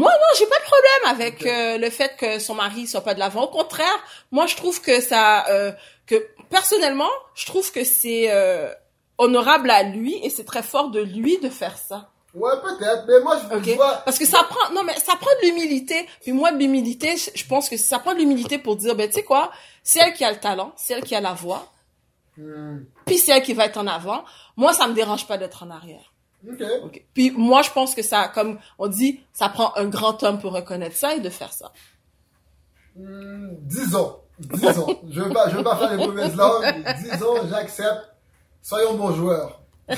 moi 0.02 0.12
non, 0.12 0.32
j'ai 0.38 0.46
pas 0.48 0.60
de 0.60 0.64
problème 0.64 1.16
avec 1.16 1.46
euh, 1.46 1.78
le 1.78 1.90
fait 1.90 2.12
que 2.18 2.40
son 2.40 2.56
mari 2.56 2.86
soit 2.88 3.02
pas 3.02 3.14
de 3.14 3.20
l'avant. 3.20 3.44
Au 3.44 3.48
contraire, 3.60 3.98
moi 4.32 4.46
je 4.46 4.56
trouve 4.56 4.82
que 4.82 5.00
ça, 5.02 5.48
euh, 5.50 5.72
que 6.06 6.16
personnellement, 6.50 7.10
je 7.34 7.46
trouve 7.46 7.72
que 7.72 7.84
c'est 7.84 8.26
euh, 8.32 8.72
honorable 9.18 9.70
à 9.70 9.84
lui 9.84 10.14
et 10.24 10.30
c'est 10.30 10.44
très 10.46 10.64
fort 10.64 10.90
de 10.90 11.02
lui 11.02 11.38
de 11.40 11.50
faire 11.50 11.78
ça. 11.78 12.10
Ouais, 12.34 12.52
peut-être, 12.62 13.06
mais 13.08 13.22
moi, 13.22 13.38
je, 13.50 13.56
Ok. 13.56 13.64
je 13.64 13.72
vois... 13.76 13.94
Parce 14.04 14.20
que 14.20 14.26
ça 14.26 14.44
prend, 14.44 14.74
non 14.74 14.84
mais 14.84 14.94
ça 15.00 15.16
prend 15.16 15.32
de 15.42 15.46
l'humilité. 15.48 16.06
Puis 16.22 16.34
moi 16.34 16.52
de 16.52 16.58
l'humilité, 16.58 17.16
je- 17.16 17.32
je 17.34 17.46
pense 17.48 17.70
que 17.70 17.78
ça 17.78 17.98
prend 18.00 18.14
de 18.14 18.20
l'humilité 18.20 18.58
pour 18.58 18.76
dire, 18.76 18.94
ben 18.96 19.08
tu 19.08 19.14
sais 19.16 19.24
quoi, 19.24 19.52
c'est 19.84 20.00
elle 20.00 20.14
qui 20.14 20.26
a 20.26 20.32
le 20.32 20.40
talent, 20.40 20.74
c'est 20.76 20.94
elle 20.96 21.04
qui 21.04 21.16
a 21.16 21.22
la 21.22 21.34
voix, 21.34 21.72
Hmm, 22.38 22.80
puis 23.06 23.18
c'est 23.18 23.32
elle 23.32 23.42
qui 23.44 23.54
va 23.54 23.64
être 23.68 23.78
en 23.78 23.88
avant. 23.88 24.26
Moi 24.58 24.74
ça 24.74 24.90
me 24.90 24.94
dérange 24.94 25.26
pas 25.26 25.38
d'être 25.38 25.64
en 25.64 25.70
arrière. 25.70 26.12
Ok. 26.52 26.64
Ok. 26.84 27.06
Puis 27.14 27.32
moi, 27.32 27.62
je 27.62 27.72
pense 27.72 27.96
que 27.96 28.02
ça, 28.02 28.28
comme 28.34 28.60
on 28.78 28.88
dit, 28.88 29.22
ça 29.34 29.50
prend 29.50 29.76
un 29.76 29.86
grand 29.86 30.22
homme 30.24 30.40
pour 30.40 30.54
reconnaître 30.54 30.96
ça 30.96 31.16
et 31.16 31.20
de 31.20 31.30
faire 31.30 31.54
ça. 31.54 31.72
Hmm, 32.96 33.56
disons. 33.62 34.18
Disons. 34.40 35.00
je 35.10 35.22
veux 35.22 35.30
pas, 35.30 35.50
je 35.50 35.56
veux 35.58 35.64
pas 35.64 35.78
faire 35.78 35.96
les 35.96 36.06
mauvaises 36.06 36.36
langues. 36.38 36.84
Disons, 37.04 37.48
j'accepte. 37.50 38.10
Soyons 38.62 38.96
bons 38.96 39.14
joueurs. 39.14 39.62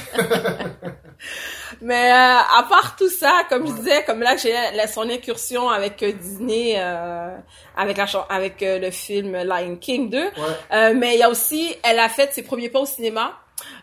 Mais 1.82 2.12
euh, 2.12 2.60
à 2.60 2.66
part 2.68 2.96
tout 2.98 3.10
ça, 3.10 3.44
comme 3.50 3.68
je 3.68 3.74
disais, 3.74 4.04
comme 4.04 4.22
là 4.22 4.36
j'ai 4.36 4.54
son 4.88 5.10
incursion 5.10 5.70
avec 5.70 6.04
euh, 6.04 6.12
Disney, 6.12 6.76
euh, 6.78 7.38
avec 7.76 7.98
la 7.98 8.06
avec 8.30 8.62
euh, 8.64 8.80
le 8.80 8.92
film 8.92 9.36
Lion 9.36 9.78
King 9.78 10.10
2. 10.10 10.18
Ouais. 10.18 10.32
Euh, 10.74 10.94
mais 10.96 11.16
il 11.16 11.20
y 11.20 11.24
a 11.24 11.30
aussi, 11.30 11.76
elle 11.84 12.00
a 12.00 12.10
fait 12.10 12.34
ses 12.34 12.44
premiers 12.44 12.70
pas 12.70 12.80
au 12.80 12.86
cinéma 12.86 13.34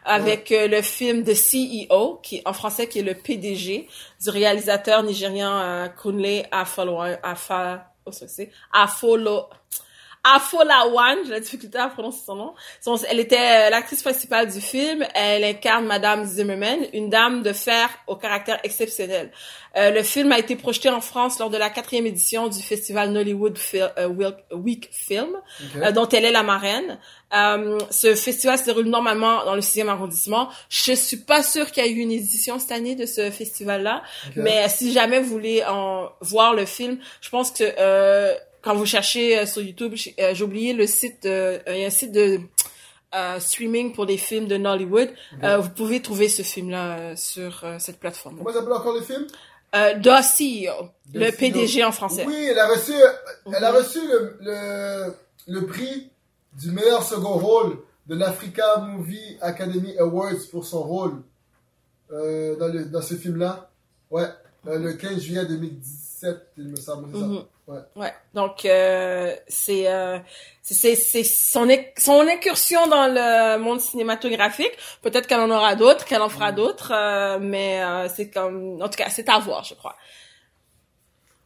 avec 0.05 0.53
euh, 0.53 0.69
le 0.69 0.83
film 0.83 1.25
The 1.25 1.35
CEO, 1.35 2.21
qui 2.23 2.43
en 2.45 2.53
français 2.53 2.89
qui 2.89 3.01
est 3.01 3.03
le 3.03 3.15
PDG 3.15 3.89
du 4.23 4.31
réalisateur 4.31 5.03
nigérian 5.03 5.59
euh, 5.59 5.89
Kunle 5.89 6.47
Afa, 6.51 7.93
oh, 8.07 8.11
c'est 8.13 8.51
Afolo, 8.73 9.49
Afolawan, 10.25 11.19
j'ai 11.25 11.31
la 11.33 11.41
difficulté 11.41 11.79
à 11.79 11.89
prononcer 11.89 12.21
son 12.25 12.35
nom. 12.35 12.55
Elle 13.09 13.21
était 13.21 13.37
euh, 13.37 13.71
l'actrice 13.71 14.03
principale 14.03 14.51
du 14.51 14.61
film. 14.61 15.05
Elle 15.15 15.45
incarne 15.45 15.85
Madame 15.87 16.25
Zimmerman, 16.25 16.79
une 16.95 17.11
dame 17.11 17.43
de 17.43 17.53
fer 17.53 17.89
au 18.07 18.17
caractère 18.17 18.59
exceptionnel. 18.65 19.31
Euh, 19.77 19.91
le 19.91 20.03
film 20.03 20.33
a 20.33 20.39
été 20.39 20.57
projeté 20.57 20.89
en 20.89 21.01
France 21.01 21.39
lors 21.41 21.51
de 21.51 21.57
la 21.59 21.69
quatrième 21.69 22.07
édition 22.07 22.49
du 22.49 22.63
festival 22.63 23.11
Nollywood 23.11 23.59
Fil- 23.59 23.93
euh, 23.99 24.09
Week 24.53 24.89
Film, 24.93 25.31
euh, 25.77 25.93
dont 25.93 26.09
elle 26.09 26.25
est 26.25 26.33
la 26.33 26.43
marraine. 26.43 26.99
Ce 27.91 28.15
festival 28.15 28.57
se 28.59 28.65
déroule 28.65 28.87
normalement 28.87 29.45
dans 29.45 29.57
le 29.57 29.61
sixième 29.61 29.89
arrondissement. 29.89 30.49
Je 30.69 30.93
suis 30.93 31.17
pas 31.17 31.43
sûre 31.43 31.73
qu'il 31.73 31.85
y 31.85 31.89
a 31.89 31.91
eu 31.91 31.97
une 31.97 32.13
édition 32.13 32.59
cette 32.61 32.71
année 32.73 32.95
de 32.95 33.07
ce 33.07 33.31
festival-là, 33.33 34.03
mais 34.37 34.69
si 34.69 34.93
jamais 34.93 35.19
vous 35.21 35.31
voulez 35.31 35.65
en 35.65 36.09
voir 36.21 36.55
le 36.55 36.65
film, 36.65 36.99
je 37.21 37.31
pense 37.31 37.51
que 37.51 37.65
euh, 37.79 38.33
quand 38.65 38.75
vous 38.75 38.87
cherchez 38.87 39.39
euh, 39.39 39.47
sur 39.47 39.63
YouTube, 39.63 39.93
j'ai 39.95 40.15
euh, 40.19 40.35
j'ai 40.35 40.43
oublié 40.43 40.73
le 40.73 40.87
site, 40.87 41.27
euh, 41.27 41.59
il 41.69 41.77
y 41.77 41.85
a 41.85 41.87
un 41.87 41.91
site 41.91 42.13
de 42.13 42.41
streaming 43.39 43.93
pour 43.93 44.07
des 44.07 44.17
films 44.17 44.49
de 44.49 44.57
Nollywood. 44.57 45.09
Vous 45.41 45.71
pouvez 45.71 46.03
trouver 46.03 46.29
ce 46.29 46.43
film-là 46.43 47.15
sur 47.15 47.65
cette 47.79 48.01
plateforme. 48.01 48.39
Comment 48.39 48.53
s'appelle 48.53 48.73
encore 48.73 48.95
le 48.95 49.03
film? 49.03 49.25
Euh, 49.75 49.95
The 50.01 51.15
le. 51.15 51.31
PDG 51.31 51.85
en 51.85 51.93
français. 51.93 52.25
Oui, 52.27 52.49
elle 52.51 52.59
a 52.59 52.69
reçu, 52.69 52.93
elle 53.47 53.65
a 53.65 53.73
reçu 53.73 53.99
le, 54.07 54.37
le, 54.41 55.15
le 55.49 55.67
prix 55.67 56.11
du 56.61 56.71
meilleur 56.71 57.03
second 57.03 57.37
rôle 57.39 57.79
de 58.07 58.15
l'Africa 58.15 58.79
Movie 58.79 59.37
Academy 59.41 59.97
Awards 59.99 60.49
pour 60.51 60.65
son 60.65 60.83
rôle 60.83 61.23
euh, 62.13 62.57
dans, 62.57 62.69
le, 62.69 62.85
dans 62.85 63.03
ce 63.03 63.15
film-là. 63.15 63.71
Ouais, 64.11 64.29
euh, 64.67 64.79
le 64.79 64.93
15 64.95 65.21
juillet 65.21 65.45
2017, 65.47 66.37
il 66.59 66.69
me 66.69 66.77
semble. 66.77 67.09
Mhm. 67.09 67.45
Ouais. 67.67 67.79
Ouais. 67.97 68.13
Donc 68.35 68.65
euh, 68.67 69.35
c'est 69.49 69.89
euh, 69.89 70.19
c'est 70.63 70.75
c'est 70.75 70.97
c'est 70.97 71.25
son 71.25 71.67
son 71.97 72.21
incursion 72.29 72.87
dans 72.89 73.07
le 73.07 73.59
monde 73.59 73.81
cinématographique. 73.81 74.73
Peut-être 75.03 75.27
qu'elle 75.27 75.41
en 75.41 75.51
aura 75.51 75.75
d'autres, 75.75 76.05
qu'elle 76.05 76.21
en 76.23 76.29
fera 76.29 76.53
Mm. 76.53 76.55
d'autres, 76.57 76.93
euh, 76.95 77.39
mais 77.41 77.83
euh, 77.83 78.09
c'est 78.15 78.29
comme 78.31 78.81
en 78.83 78.89
tout 78.89 78.97
cas 78.99 79.09
c'est 79.09 79.29
à 79.31 79.39
voir, 79.39 79.65
je 79.65 79.75
crois. 79.75 79.97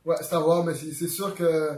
Ouais, 0.04 0.16
c'est 0.22 0.34
à 0.34 0.40
voir, 0.40 0.64
mais 0.64 0.74
c'est 0.74 1.08
sûr 1.08 1.34
que 1.34 1.70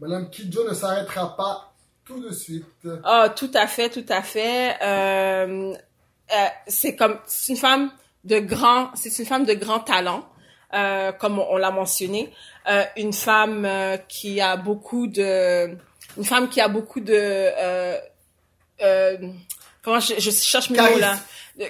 Madame 0.00 0.28
Kidjo 0.30 0.68
ne 0.68 0.74
s'arrêtera 0.74 1.36
pas 1.36 1.72
tout 2.04 2.20
de 2.20 2.32
suite. 2.32 2.66
Ah, 3.04 3.28
tout 3.34 3.50
à 3.54 3.66
fait, 3.66 3.88
tout 3.88 4.04
à 4.08 4.20
fait. 4.22 4.76
Euh, 4.82 5.72
euh, 5.74 6.46
c'est 6.66 6.96
comme 6.96 7.18
c'est 7.26 7.52
une 7.52 7.58
femme 7.58 7.90
de 8.24 8.38
grand, 8.40 8.90
c'est 8.96 9.16
une 9.18 9.26
femme 9.26 9.44
de 9.44 9.54
grand 9.54 9.80
talent, 9.80 10.26
euh, 10.74 11.12
comme 11.12 11.38
on, 11.38 11.46
on 11.50 11.56
l'a 11.56 11.70
mentionné. 11.70 12.32
Euh, 12.68 12.84
une 12.96 13.12
femme 13.12 13.64
euh, 13.64 13.96
qui 14.08 14.40
a 14.40 14.56
beaucoup 14.56 15.08
de, 15.08 15.76
une 16.16 16.24
femme 16.24 16.48
qui 16.48 16.60
a 16.60 16.68
beaucoup 16.68 17.00
de, 17.00 17.12
euh, 17.12 17.98
euh, 18.80 19.16
comment 19.82 19.98
je, 19.98 20.14
je 20.18 20.30
cherche 20.30 20.70
mes 20.70 20.80
mots 20.80 20.98
là, 20.98 21.18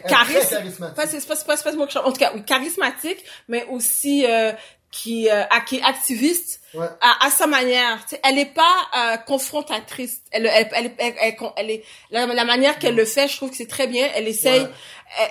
charisme. 0.07 0.79
Pas, 0.79 0.91
pas, 0.91 1.07
c'est 1.07 1.27
pas, 1.27 1.37
c'est 1.37 1.47
pas. 1.47 1.73
En 2.05 2.13
tout 2.13 2.19
cas, 2.19 2.33
oui, 2.35 2.45
charismatique, 2.45 3.25
mais 3.49 3.65
aussi 3.71 4.27
euh, 4.27 4.53
qui, 4.93 5.29
euh, 5.29 5.43
qui 5.67 5.79
est 5.79 5.83
activiste 5.83 6.61
Ouais. 6.75 6.87
à, 7.03 7.27
à 7.27 7.31
sa 7.31 7.47
manière. 7.47 7.99
Tu 8.05 8.15
sais, 8.15 8.21
elle 8.25 8.39
est 8.39 8.47
pas 8.55 8.63
euh, 8.97 9.17
confrontatrice. 9.19 10.23
Elle, 10.31 10.47
elle, 10.47 10.69
elle, 10.75 11.15
elle, 11.57 11.71
est 11.71 11.85
la, 12.11 12.25
la 12.27 12.45
manière 12.47 12.79
qu'elle 12.79 12.95
le 12.95 13.05
fait, 13.05 13.29
je 13.29 13.37
trouve 13.37 13.51
que 13.51 13.57
c'est 13.57 13.67
très 13.69 13.87
bien. 13.89 14.09
Elle 14.15 14.27
essaye. 14.27 14.63
Ouais. 14.63 14.71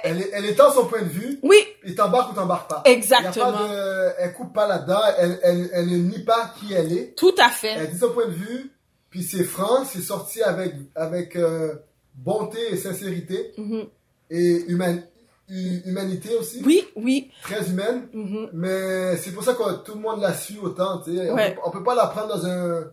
elle- 0.03 0.29
Elle, 0.33 0.45
étend 0.45 0.71
son 0.71 0.85
point 0.85 1.01
de 1.01 1.07
vue, 1.09 1.39
oui, 1.41 1.57
il 1.83 1.95
t'embarque 1.95 2.33
ou 2.33 2.35
t'embarque 2.35 2.69
pas. 2.69 2.83
Exactement. 2.85 3.53
pas 3.53 3.67
de, 3.67 4.13
elle 4.19 4.33
coupe 4.33 4.53
pas 4.53 4.67
là-dedans, 4.67 5.01
elle, 5.17 5.39
elle, 5.41 5.69
elle 5.73 5.87
ne 5.89 5.97
nie 5.97 6.23
pas 6.23 6.53
qui 6.59 6.73
elle 6.73 6.93
est. 6.95 7.15
Tout 7.17 7.33
à 7.39 7.49
fait. 7.49 7.73
Elle 7.75 7.89
dit 7.91 7.97
son 7.97 8.11
point 8.11 8.27
de 8.27 8.33
vue, 8.33 8.71
puis 9.09 9.23
c'est 9.23 9.43
franc, 9.43 9.83
c'est 9.85 10.01
sorti 10.01 10.43
avec, 10.43 10.73
avec 10.95 11.35
euh, 11.35 11.73
bonté 12.13 12.59
et 12.71 12.77
sincérité, 12.77 13.51
Mhm. 13.57 13.87
et 14.29 14.63
human, 14.67 14.97
hu- 14.97 15.03
humanité 15.51 16.35
aussi, 16.35 16.61
Oui, 16.65 16.87
oui. 16.95 17.31
très 17.43 17.67
humaine. 17.69 18.07
Mhm. 18.13 18.49
Mais 18.53 19.17
c'est 19.17 19.31
pour 19.31 19.43
ça 19.43 19.53
que 19.53 19.83
tout 19.83 19.93
le 19.95 19.99
monde 20.01 20.21
la 20.21 20.33
suit 20.33 20.57
autant, 20.61 20.99
tu 21.01 21.15
sais. 21.15 21.29
On, 21.29 21.35
Ouais. 21.35 21.51
peut, 21.55 21.61
on 21.65 21.71
peut 21.71 21.83
pas 21.83 21.95
la 21.95 22.07
prendre 22.07 22.27
dans 22.37 22.45
un... 22.45 22.83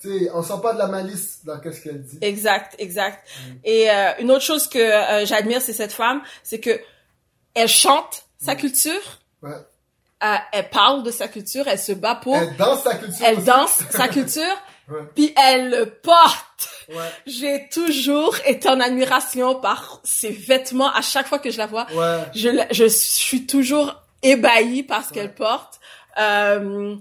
Tu 0.00 0.08
sais, 0.18 0.30
on 0.32 0.42
sent 0.42 0.54
pas 0.62 0.72
de 0.72 0.78
la 0.78 0.86
malice 0.86 1.40
dans 1.44 1.60
qu'est-ce 1.60 1.82
qu'elle 1.82 2.02
dit. 2.02 2.16
Exact, 2.22 2.74
exact. 2.78 3.28
Et 3.64 3.90
euh, 3.90 4.12
une 4.20 4.30
autre 4.30 4.42
chose 4.44 4.66
que 4.66 4.78
euh, 4.78 5.26
j'admire, 5.26 5.60
c'est 5.60 5.74
cette 5.74 5.92
femme, 5.92 6.22
c'est 6.42 6.58
que 6.58 6.80
elle 7.52 7.68
chante 7.68 8.22
sa 8.38 8.54
culture, 8.54 9.00
Ouais. 9.42 9.50
euh, 10.24 10.34
elle 10.52 10.70
parle 10.70 11.02
de 11.02 11.10
sa 11.10 11.28
culture, 11.28 11.68
elle 11.68 11.78
se 11.78 11.92
bat 11.92 12.14
pour, 12.14 12.34
Elle 12.34 12.56
danse 12.56 12.82
sa 12.82 12.94
culture 12.94 13.26
elle 13.26 13.36
aussi. 13.36 13.44
danse 13.46 13.82
sa 13.90 14.08
culture, 14.08 14.56
Ouais. 14.88 15.02
puis 15.14 15.34
elle 15.36 15.68
le 15.70 15.84
porte. 15.86 16.79
Ouais, 16.90 17.10
J'ai 17.26 17.68
toujours 17.72 18.34
été 18.46 18.68
en 18.68 18.80
admiration 18.80 19.54
par 19.54 20.00
ses 20.04 20.30
vêtements 20.30 20.92
à 20.92 21.00
chaque 21.02 21.26
fois 21.26 21.38
que 21.38 21.50
je 21.50 21.58
la 21.58 21.66
vois. 21.66 21.86
ouais. 21.94 22.18
Je, 22.34 22.48
je 22.72 22.84
suis 22.86 23.46
toujours 23.46 23.94
ébahie 24.22 24.82
par 24.82 25.02
ce 25.04 25.08
Ouais. 25.10 25.14
qu'elle 25.14 25.34
porte. 25.34 25.80
Euh, 26.20 26.96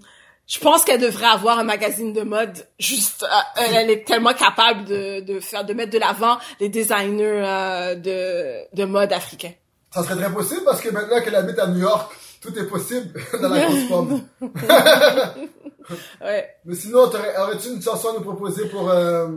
je 0.48 0.60
pense 0.60 0.84
qu'elle 0.86 1.00
devrait 1.02 1.28
avoir 1.28 1.60
un 1.60 1.64
magazine 1.64 2.14
de 2.14 2.22
mode. 2.22 2.66
Juste, 2.80 3.24
euh, 3.24 3.62
elle, 3.74 3.90
est 3.90 4.04
tellement 4.08 4.34
capable 4.34 4.86
de, 4.86 5.20
de 5.22 5.40
faire, 5.40 5.64
de 5.66 5.74
mettre 5.74 5.92
de 5.92 6.00
l'avant 6.00 6.38
les 6.60 6.70
designers 6.70 7.44
euh, 7.46 7.96
de, 7.96 8.76
de 8.76 8.86
mode 8.86 9.12
africains. 9.14 9.54
Ça 9.94 10.04
serait 10.04 10.16
très 10.16 10.32
possible 10.34 10.62
parce 10.66 10.82
que 10.82 10.90
maintenant 10.90 11.22
qu'elle 11.22 11.36
habite 11.36 11.58
à 11.60 11.68
New 11.68 11.80
York, 11.82 12.12
tout 12.42 12.58
est 12.58 12.68
possible 12.68 13.20
dans 13.42 13.50
la 13.50 13.66
grosse 13.66 13.88
pomme. 13.90 14.22
Ouais. 16.22 16.48
Mais 16.66 16.76
sinon, 16.76 17.00
aurais-tu 17.00 17.70
une 17.70 17.82
chanson 17.82 18.10
à 18.10 18.14
nous 18.14 18.22
proposer 18.22 18.68
pour, 18.70 18.92
euh, 18.92 19.28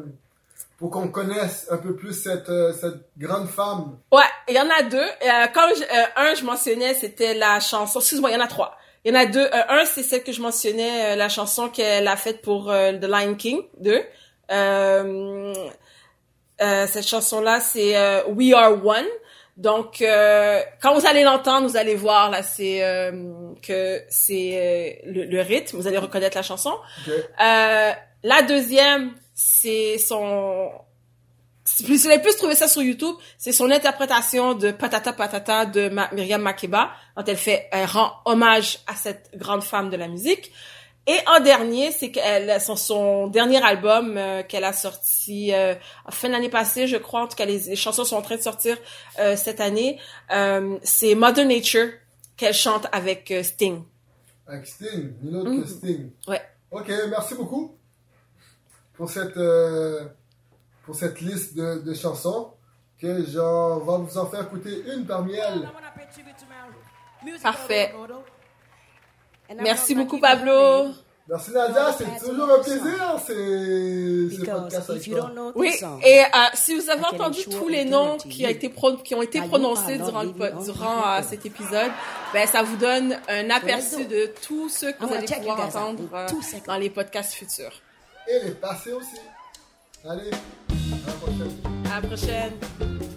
pour 0.82 0.90
qu'on 0.90 1.06
connaisse 1.06 1.68
un 1.70 1.76
peu 1.76 1.94
plus 1.94 2.12
cette, 2.12 2.48
euh, 2.48 2.72
cette 2.72 2.96
grande 3.16 3.48
femme? 3.48 3.98
Ouais, 4.10 4.24
il 4.48 4.56
y 4.56 4.58
en 4.60 4.68
a 4.68 4.82
deux. 4.82 4.98
Euh, 4.98 5.46
quand 5.54 5.68
je- 5.76 5.82
euh, 5.84 6.04
un, 6.16 6.34
je 6.34 6.44
mentionnais, 6.44 6.92
c'était 6.94 7.34
la 7.34 7.60
chanson. 7.60 8.00
Excuse-moi, 8.00 8.30
il 8.30 8.34
y 8.34 8.36
en 8.36 8.44
a 8.44 8.48
trois. 8.48 8.76
Il 9.04 9.14
y 9.14 9.16
en 9.16 9.20
a 9.20 9.26
deux. 9.26 9.44
Euh, 9.46 9.62
un, 9.68 9.84
c'est 9.84 10.02
celle 10.02 10.24
que 10.24 10.32
je 10.32 10.42
mentionnais, 10.42 11.12
euh, 11.12 11.16
la 11.16 11.28
chanson 11.28 11.68
qu'elle 11.68 12.08
a 12.08 12.16
faite 12.16 12.42
pour 12.42 12.68
euh, 12.68 12.94
The 12.94 13.04
Lion 13.04 13.36
King 13.36 13.62
2. 13.78 14.00
Euh, 14.50 15.54
euh, 16.60 16.86
cette 16.88 17.06
chanson-là, 17.06 17.60
c'est 17.60 18.24
We 18.26 18.52
Are 18.52 18.84
One. 18.84 19.06
Donc, 19.56 20.00
euh, 20.00 20.60
quand 20.80 20.94
vous 20.98 21.06
allez 21.06 21.22
l'entendre, 21.24 21.68
vous 21.68 21.76
allez 21.76 21.94
voir 21.94 22.30
là, 22.30 22.42
c'est 22.42 22.82
euh, 22.82 23.12
que 23.62 24.02
c'est 24.08 24.52
euh, 25.06 25.10
le, 25.12 25.24
le 25.24 25.40
rythme. 25.42 25.76
Vous 25.76 25.86
allez 25.86 25.98
reconnaître 25.98 26.36
la 26.36 26.42
chanson. 26.42 26.72
Euh, 27.40 27.92
la 28.24 28.42
deuxième, 28.42 29.12
c'est 29.34 29.98
son. 29.98 30.70
Si 31.64 31.84
vous 31.84 32.06
avez 32.06 32.18
plus 32.20 32.36
trouvé 32.36 32.54
ça 32.54 32.66
sur 32.66 32.82
YouTube, 32.82 33.14
c'est 33.38 33.52
son 33.52 33.70
interprétation 33.70 34.54
de 34.54 34.72
Patata 34.72 35.12
Patata 35.12 35.64
de 35.66 35.88
Ma- 35.90 36.10
Myriam 36.12 36.42
Makeba, 36.42 36.90
quand 37.14 37.28
elle 37.28 37.36
fait, 37.36 37.68
elle 37.72 37.86
rend 37.86 38.12
hommage 38.24 38.78
à 38.86 38.94
cette 38.94 39.30
grande 39.36 39.62
femme 39.62 39.88
de 39.90 39.96
la 39.96 40.08
musique. 40.08 40.50
Et 41.06 41.18
en 41.26 41.40
dernier, 41.40 41.90
c'est 41.90 42.10
qu'elle, 42.12 42.60
son, 42.60 42.76
son 42.76 43.26
dernier 43.26 43.60
album 43.64 44.16
euh, 44.16 44.42
qu'elle 44.44 44.62
a 44.62 44.72
sorti 44.72 45.52
euh, 45.52 45.74
en 46.04 46.12
fin 46.12 46.28
d'année 46.28 46.48
passée, 46.48 46.86
je 46.86 46.96
crois. 46.96 47.22
En 47.22 47.26
tout 47.28 47.34
cas, 47.36 47.44
les, 47.44 47.58
les 47.58 47.76
chansons 47.76 48.04
sont 48.04 48.16
en 48.16 48.22
train 48.22 48.36
de 48.36 48.42
sortir 48.42 48.76
euh, 49.18 49.34
cette 49.36 49.60
année. 49.60 49.98
Euh, 50.30 50.78
c'est 50.84 51.14
Mother 51.16 51.44
Nature 51.44 51.88
qu'elle 52.36 52.54
chante 52.54 52.86
avec 52.92 53.30
euh, 53.32 53.42
Sting. 53.42 53.82
Avec 54.46 54.66
Sting, 54.66 55.12
nul 55.22 55.36
autre 55.36 55.50
Mhm. 55.50 55.62
que 55.62 55.68
Sting. 55.68 56.10
Ouais. 56.28 56.42
Ok, 56.70 56.88
merci 57.10 57.34
beaucoup 57.34 57.76
pour 58.94 59.10
cette, 59.10 59.36
euh, 59.36 60.04
pour 60.84 60.94
cette 60.94 61.20
liste 61.20 61.56
de, 61.56 61.80
de 61.84 61.94
chansons 61.94 62.52
que 63.00 63.24
j'en 63.26 63.80
va 63.80 63.96
vous 63.98 64.18
en 64.18 64.26
faire 64.26 64.42
écouter 64.42 64.84
une 64.94 65.04
parmi 65.04 65.34
elles. 65.34 65.68
Parfait. 67.42 67.92
Merci 69.60 69.94
beaucoup, 69.94 70.18
Pablo. 70.18 70.88
Merci 71.28 71.52
Nadia, 71.52 71.86
c'est 71.96 72.28
toujours 72.28 72.50
un 72.50 72.58
plaisir 72.58 73.16
ces, 73.24 74.28
ces 74.36 74.44
podcasts 74.44 74.90
avec 74.90 75.04
toi. 75.08 75.30
Oui, 75.54 75.72
et 76.04 76.20
euh, 76.20 76.24
si 76.52 76.74
vous 76.74 76.90
avez 76.90 77.04
entendu 77.04 77.44
tous 77.44 77.68
les 77.68 77.84
noms 77.84 78.16
qui, 78.18 78.44
a 78.44 78.50
été 78.50 78.68
pro- 78.68 78.96
qui 78.96 79.14
ont 79.14 79.22
été 79.22 79.40
prononcés 79.40 79.98
durant, 79.98 80.24
durant 80.24 81.06
euh, 81.06 81.20
cet 81.22 81.46
épisode, 81.46 81.92
ben, 82.34 82.46
ça 82.48 82.64
vous 82.64 82.76
donne 82.76 83.16
un 83.28 83.50
aperçu 83.50 84.04
de 84.06 84.32
tous 84.46 84.68
ceux 84.68 84.90
que 84.92 85.04
vous 85.06 85.14
allez 85.14 85.26
pouvoir 85.26 85.60
entendre 85.60 86.02
euh, 86.12 86.26
dans 86.66 86.76
les 86.76 86.90
podcasts 86.90 87.34
futurs. 87.34 87.80
Et 88.28 88.44
les 88.44 88.50
passés 88.50 88.92
aussi. 88.92 89.20
Allez, 90.04 90.30
à 90.32 91.06
la 91.06 91.12
prochaine. 91.12 91.56
À 91.90 92.00
la 92.00 92.08
prochaine. 92.08 93.11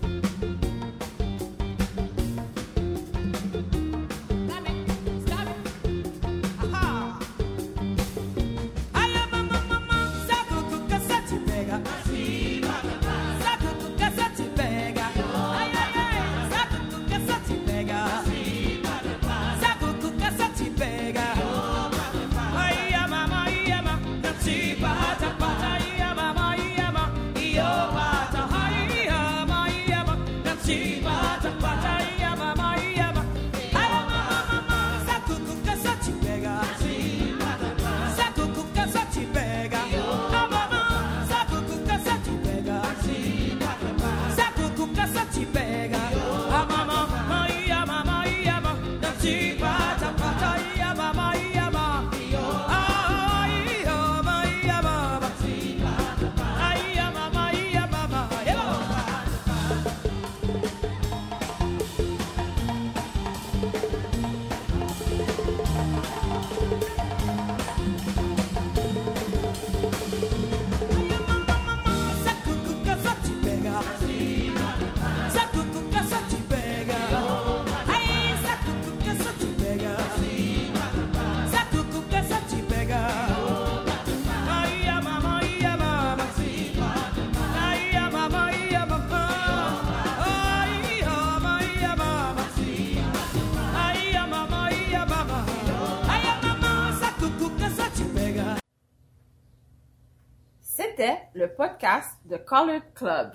Podcast 101.55 102.17
de 102.25 102.37
Colored 102.37 102.83
Club. 102.93 103.31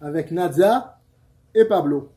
Avec 0.00 0.30
Nadia 0.30 0.98
et 1.54 1.64
Pablo. 1.64 2.12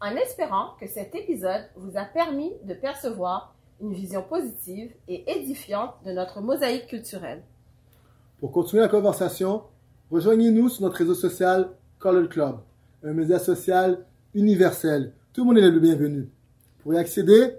En 0.00 0.16
espérant 0.16 0.74
que 0.80 0.88
cet 0.88 1.14
épisode 1.14 1.62
vous 1.76 1.96
a 1.96 2.04
permis 2.04 2.52
de 2.64 2.74
percevoir 2.74 3.54
une 3.80 3.92
vision 3.92 4.22
positive 4.22 4.92
et 5.08 5.30
édifiante 5.30 5.94
de 6.04 6.12
notre 6.12 6.40
mosaïque 6.40 6.88
culturelle. 6.88 7.42
Pour 8.40 8.50
continuer 8.50 8.82
la 8.82 8.88
conversation, 8.88 9.62
rejoignez-nous 10.10 10.68
sur 10.68 10.82
notre 10.82 10.96
réseau 10.96 11.14
social 11.14 11.70
Colored 11.98 12.28
Club, 12.28 12.56
un 13.04 13.12
média 13.12 13.38
social 13.38 14.04
universel. 14.34 15.14
Tout 15.32 15.42
le 15.42 15.46
monde 15.46 15.58
est 15.58 15.70
le 15.70 15.78
bienvenu. 15.78 16.28
Pour 16.82 16.94
y 16.94 16.98
accéder, 16.98 17.56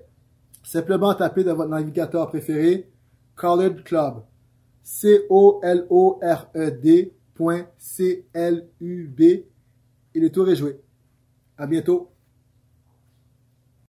simplement 0.63 1.13
tapez 1.13 1.45
dans 1.45 1.55
votre 1.55 1.69
navigateur 1.69 2.27
préféré 2.27 2.89
Colored 3.35 3.83
Club. 3.83 4.23
C-O-L-O-R-E-D 4.83 5.93
point 7.33 7.67
C-L-U-B 7.77 9.21
et 9.21 10.19
le 10.19 10.29
tour 10.29 10.47
est 10.49 10.55
joué. 10.55 10.79
À 11.57 11.65
bientôt. 11.65 12.12